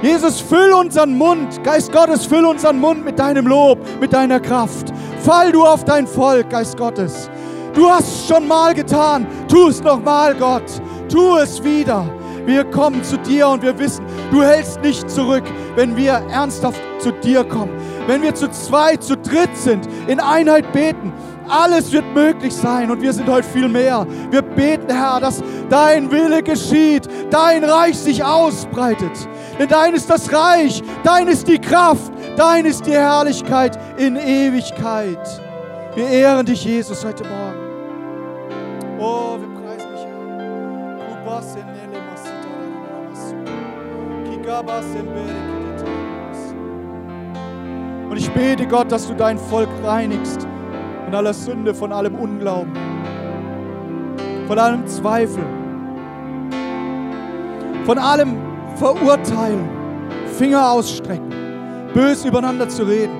Jesus, 0.00 0.40
füll 0.40 0.72
unseren 0.72 1.16
Mund, 1.16 1.64
Geist 1.64 1.90
Gottes, 1.90 2.24
füll 2.24 2.44
unseren 2.44 2.78
Mund 2.78 3.04
mit 3.04 3.18
deinem 3.18 3.48
Lob, 3.48 3.80
mit 4.00 4.12
deiner 4.12 4.38
Kraft. 4.38 4.92
Fall 5.20 5.52
du 5.52 5.64
auf 5.64 5.84
dein 5.84 6.06
Volk, 6.06 6.50
Geist 6.50 6.76
Gottes. 6.76 7.30
Du 7.74 7.88
hast 7.88 8.08
es 8.08 8.28
schon 8.28 8.48
mal 8.48 8.74
getan, 8.74 9.26
tu 9.48 9.68
es 9.68 9.82
noch 9.82 10.02
mal, 10.02 10.34
Gott. 10.34 10.64
Tu 11.08 11.36
es 11.36 11.62
wieder. 11.62 12.04
Wir 12.46 12.64
kommen 12.64 13.04
zu 13.04 13.18
dir 13.18 13.48
und 13.48 13.62
wir 13.62 13.78
wissen, 13.78 14.04
du 14.30 14.42
hältst 14.42 14.80
nicht 14.80 15.10
zurück, 15.10 15.44
wenn 15.76 15.96
wir 15.96 16.12
ernsthaft 16.30 16.80
zu 16.98 17.12
dir 17.12 17.44
kommen. 17.44 17.72
Wenn 18.06 18.22
wir 18.22 18.34
zu 18.34 18.50
zweit, 18.50 19.04
zu 19.04 19.16
dritt 19.16 19.54
sind, 19.54 19.86
in 20.06 20.18
Einheit 20.18 20.72
beten, 20.72 21.12
alles 21.48 21.92
wird 21.92 22.04
möglich 22.14 22.54
sein 22.54 22.90
und 22.90 23.00
wir 23.00 23.12
sind 23.12 23.28
heute 23.28 23.46
viel 23.46 23.68
mehr. 23.68 24.06
Wir 24.30 24.42
beten, 24.42 24.90
Herr, 24.90 25.20
dass 25.20 25.42
dein 25.68 26.10
Wille 26.10 26.42
geschieht, 26.42 27.08
dein 27.30 27.64
Reich 27.64 27.98
sich 27.98 28.24
ausbreitet. 28.24 29.12
Denn 29.58 29.68
dein 29.68 29.94
ist 29.94 30.08
das 30.10 30.32
Reich, 30.32 30.82
dein 31.04 31.28
ist 31.28 31.48
die 31.48 31.58
Kraft, 31.58 32.12
dein 32.36 32.64
ist 32.64 32.86
die 32.86 32.92
Herrlichkeit 32.92 33.78
in 33.98 34.16
Ewigkeit. 34.16 35.18
Wir 35.94 36.08
ehren 36.08 36.46
dich, 36.46 36.64
Jesus, 36.64 37.04
heute 37.04 37.24
Morgen. 37.24 37.58
Oh, 39.00 39.36
wir 39.38 39.48
preisen 39.60 39.90
dich, 39.92 40.04
Herr. 40.04 40.38
Und 48.08 48.16
ich 48.16 48.30
bete, 48.30 48.66
Gott, 48.66 48.90
dass 48.92 49.08
du 49.08 49.14
dein 49.14 49.36
Volk 49.36 49.68
reinigst 49.82 50.46
von 51.04 51.14
aller 51.14 51.34
Sünde, 51.34 51.74
von 51.74 51.92
allem 51.92 52.14
Unglauben, 52.14 52.72
von 54.46 54.58
allem 54.58 54.86
Zweifel, 54.86 55.42
von 57.84 57.98
allem 57.98 58.36
Verurteilen, 58.76 59.68
Finger 60.38 60.70
ausstrecken, 60.70 61.32
bös 61.92 62.24
übereinander 62.24 62.68
zu 62.68 62.84
reden. 62.84 63.17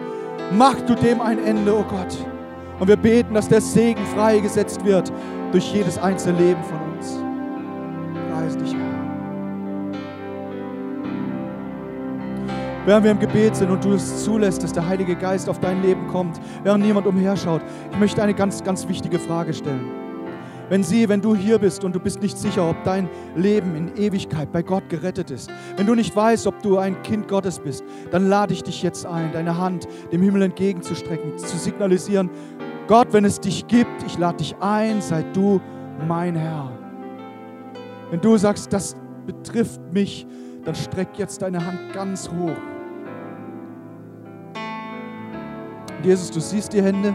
Mach 0.53 0.81
du 0.83 0.95
dem 0.95 1.21
ein 1.21 1.45
Ende, 1.45 1.75
oh 1.77 1.85
Gott. 1.85 2.17
Und 2.81 2.89
wir 2.89 2.97
beten, 2.97 3.35
dass 3.35 3.49
der 3.49 3.61
Segen 3.61 4.05
freigesetzt 4.15 4.85
wird 4.85 5.13
durch 5.53 5.73
jedes 5.73 5.99
einzelne 5.99 6.39
Leben 6.39 6.63
von 6.63 6.79
uns. 6.93 7.19
Preis 8.33 8.57
dich, 8.57 8.75
Herr. 8.75 8.99
während 12.89 13.05
wir 13.05 13.11
im 13.11 13.19
Gebet 13.19 13.55
sind 13.55 13.71
und 13.71 13.85
du 13.85 13.93
es 13.93 14.25
zulässt, 14.25 14.63
dass 14.63 14.73
der 14.73 14.89
Heilige 14.89 15.15
Geist 15.15 15.51
auf 15.51 15.61
dein 15.61 15.83
Leben 15.83 16.07
kommt, 16.07 16.41
während 16.63 16.83
niemand 16.83 17.07
umherschaut, 17.07 17.61
ich 17.93 17.99
möchte 17.99 18.23
eine 18.23 18.33
ganz, 18.33 18.65
ganz 18.65 18.89
wichtige 18.89 19.19
Frage 19.19 19.53
stellen. 19.53 19.85
Wenn 20.71 20.83
sie, 20.83 21.07
wenn 21.11 21.21
du 21.21 21.35
hier 21.35 21.59
bist 21.59 21.85
und 21.85 21.95
du 21.95 22.01
bist 22.01 22.23
nicht 22.23 22.39
sicher, 22.39 22.71
ob 22.71 22.83
dein 22.85 23.11
Leben 23.37 23.77
in 23.77 23.95
Ewigkeit 23.95 24.51
bei 24.53 24.63
Gott 24.63 24.89
gerettet 24.89 25.31
ist, 25.31 25.51
wenn 25.77 25.85
du 25.85 25.95
nicht 25.95 26.17
weißt, 26.17 26.47
ob 26.47 26.63
du 26.63 26.79
ein 26.79 27.03
Kind 27.03 27.29
Gottes 27.29 27.59
bist, 27.59 27.85
dann 28.11 28.29
lade 28.29 28.55
ich 28.55 28.63
dich 28.63 28.83
jetzt 28.83 29.07
ein, 29.07 29.33
deine 29.33 29.59
Hand 29.59 29.87
dem 30.13 30.23
Himmel 30.23 30.43
entgegenzustrecken, 30.43 31.39
zu 31.39 31.57
signalisieren, 31.57 32.31
Gott, 32.87 33.13
wenn 33.13 33.25
es 33.27 33.39
dich 33.39 33.67
gibt, 33.67 34.03
ich 34.07 34.17
lade 34.19 34.39
dich 34.39 34.57
ein, 34.61 35.03
sei 35.03 35.23
du 35.35 35.61
mein 36.07 36.35
Herr. 36.35 36.73
Wenn 38.11 38.21
du 38.21 38.37
sagst, 38.39 38.73
das 38.73 38.97
betrifft 39.27 39.81
mich, 39.93 40.27
dann 40.65 40.75
streck 40.75 41.19
jetzt 41.19 41.43
deine 41.43 41.65
Hand 41.65 41.93
ganz 41.93 42.31
hoch. 42.31 42.57
Jesus, 46.03 46.31
du 46.31 46.41
siehst 46.41 46.73
die 46.73 46.83
Hände 46.83 47.15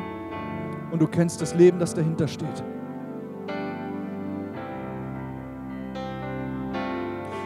und 0.91 1.01
du 1.01 1.07
kennst 1.07 1.41
das 1.41 1.55
Leben, 1.55 1.79
das 1.79 1.93
dahinter 1.93 2.27
steht. 2.27 2.63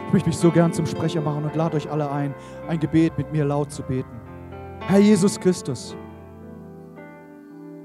Ich 0.08 0.14
möchte 0.14 0.30
mich 0.30 0.38
so 0.38 0.50
gern 0.50 0.72
zum 0.72 0.86
Sprecher 0.86 1.20
machen 1.20 1.44
und 1.44 1.54
lade 1.54 1.76
euch 1.76 1.90
alle 1.90 2.10
ein, 2.10 2.34
ein 2.66 2.80
Gebet 2.80 3.18
mit 3.18 3.30
mir 3.30 3.44
laut 3.44 3.70
zu 3.70 3.82
beten. 3.82 4.08
Herr 4.86 5.00
Jesus 5.00 5.38
Christus, 5.38 5.94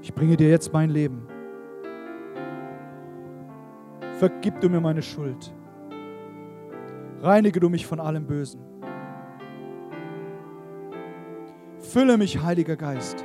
ich 0.00 0.14
bringe 0.14 0.34
dir 0.34 0.48
jetzt 0.48 0.72
mein 0.72 0.88
Leben. 0.88 1.28
Vergib 4.14 4.58
du 4.62 4.70
mir 4.70 4.80
meine 4.80 5.02
Schuld. 5.02 5.54
Reinige 7.20 7.60
du 7.60 7.68
mich 7.68 7.86
von 7.86 8.00
allem 8.00 8.26
Bösen. 8.26 8.62
Fülle 11.78 12.16
mich, 12.16 12.42
Heiliger 12.42 12.76
Geist. 12.76 13.22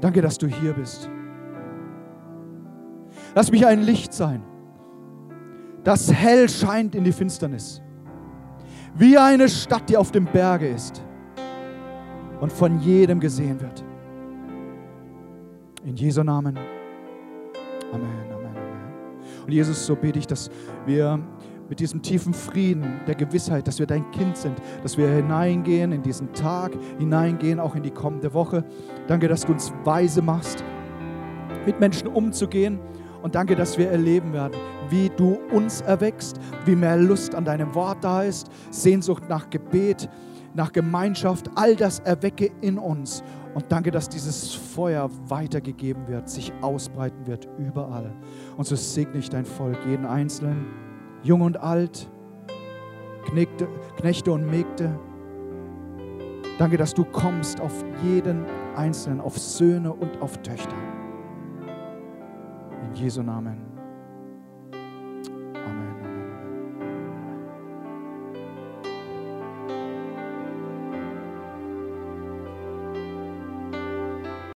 Danke, 0.00 0.22
dass 0.22 0.38
du 0.38 0.46
hier 0.46 0.72
bist. 0.72 1.10
Lass 3.34 3.52
mich 3.52 3.66
ein 3.66 3.82
Licht 3.82 4.14
sein 4.14 4.42
das 5.84 6.12
hell 6.12 6.48
scheint 6.48 6.94
in 6.94 7.04
die 7.04 7.12
Finsternis. 7.12 7.80
Wie 8.96 9.18
eine 9.18 9.48
Stadt, 9.48 9.88
die 9.88 9.96
auf 9.96 10.10
dem 10.10 10.24
Berge 10.24 10.68
ist 10.68 11.02
und 12.40 12.52
von 12.52 12.80
jedem 12.80 13.20
gesehen 13.20 13.60
wird. 13.60 13.84
In 15.84 15.96
Jesu 15.96 16.22
Namen. 16.22 16.56
Amen, 17.92 18.08
Amen, 18.32 18.46
Amen. 18.46 19.44
Und 19.46 19.52
Jesus, 19.52 19.84
so 19.84 19.94
bete 19.94 20.18
ich, 20.18 20.26
dass 20.26 20.50
wir 20.86 21.20
mit 21.68 21.80
diesem 21.80 22.02
tiefen 22.02 22.32
Frieden, 22.34 23.00
der 23.06 23.14
Gewissheit, 23.14 23.66
dass 23.66 23.78
wir 23.78 23.86
dein 23.86 24.10
Kind 24.10 24.36
sind, 24.36 24.56
dass 24.82 24.96
wir 24.96 25.08
hineingehen 25.08 25.92
in 25.92 26.02
diesen 26.02 26.32
Tag, 26.32 26.72
hineingehen 26.98 27.58
auch 27.58 27.74
in 27.74 27.82
die 27.82 27.90
kommende 27.90 28.32
Woche. 28.32 28.64
Danke, 29.06 29.28
dass 29.28 29.42
du 29.42 29.52
uns 29.52 29.72
weise 29.84 30.22
machst, 30.22 30.62
mit 31.66 31.80
Menschen 31.80 32.08
umzugehen 32.08 32.78
und 33.24 33.34
danke, 33.34 33.56
dass 33.56 33.78
wir 33.78 33.90
erleben 33.90 34.34
werden, 34.34 34.52
wie 34.90 35.08
du 35.08 35.38
uns 35.50 35.80
erwächst, 35.80 36.36
wie 36.66 36.76
mehr 36.76 36.98
Lust 36.98 37.34
an 37.34 37.46
deinem 37.46 37.74
Wort 37.74 38.04
da 38.04 38.22
ist, 38.22 38.48
Sehnsucht 38.70 39.30
nach 39.30 39.48
Gebet, 39.48 40.10
nach 40.52 40.70
Gemeinschaft. 40.70 41.50
All 41.54 41.74
das 41.74 42.00
erwecke 42.00 42.50
in 42.60 42.76
uns. 42.76 43.24
Und 43.54 43.64
danke, 43.72 43.90
dass 43.90 44.10
dieses 44.10 44.52
Feuer 44.52 45.08
weitergegeben 45.26 46.06
wird, 46.06 46.28
sich 46.28 46.52
ausbreiten 46.60 47.26
wird 47.26 47.48
überall. 47.56 48.12
Und 48.58 48.66
so 48.66 48.76
segne 48.76 49.20
ich 49.20 49.30
dein 49.30 49.46
Volk, 49.46 49.78
jeden 49.86 50.04
Einzelnen, 50.04 50.66
jung 51.22 51.40
und 51.40 51.56
alt, 51.56 52.10
Knechte 53.96 54.32
und 54.32 54.50
Mägde. 54.50 55.00
Danke, 56.58 56.76
dass 56.76 56.92
du 56.92 57.06
kommst 57.06 57.58
auf 57.62 57.72
jeden 58.02 58.44
Einzelnen, 58.76 59.22
auf 59.22 59.38
Söhne 59.38 59.94
und 59.94 60.20
auf 60.20 60.36
Töchter. 60.42 60.76
Jesu 62.94 63.22
Namen. 63.22 63.63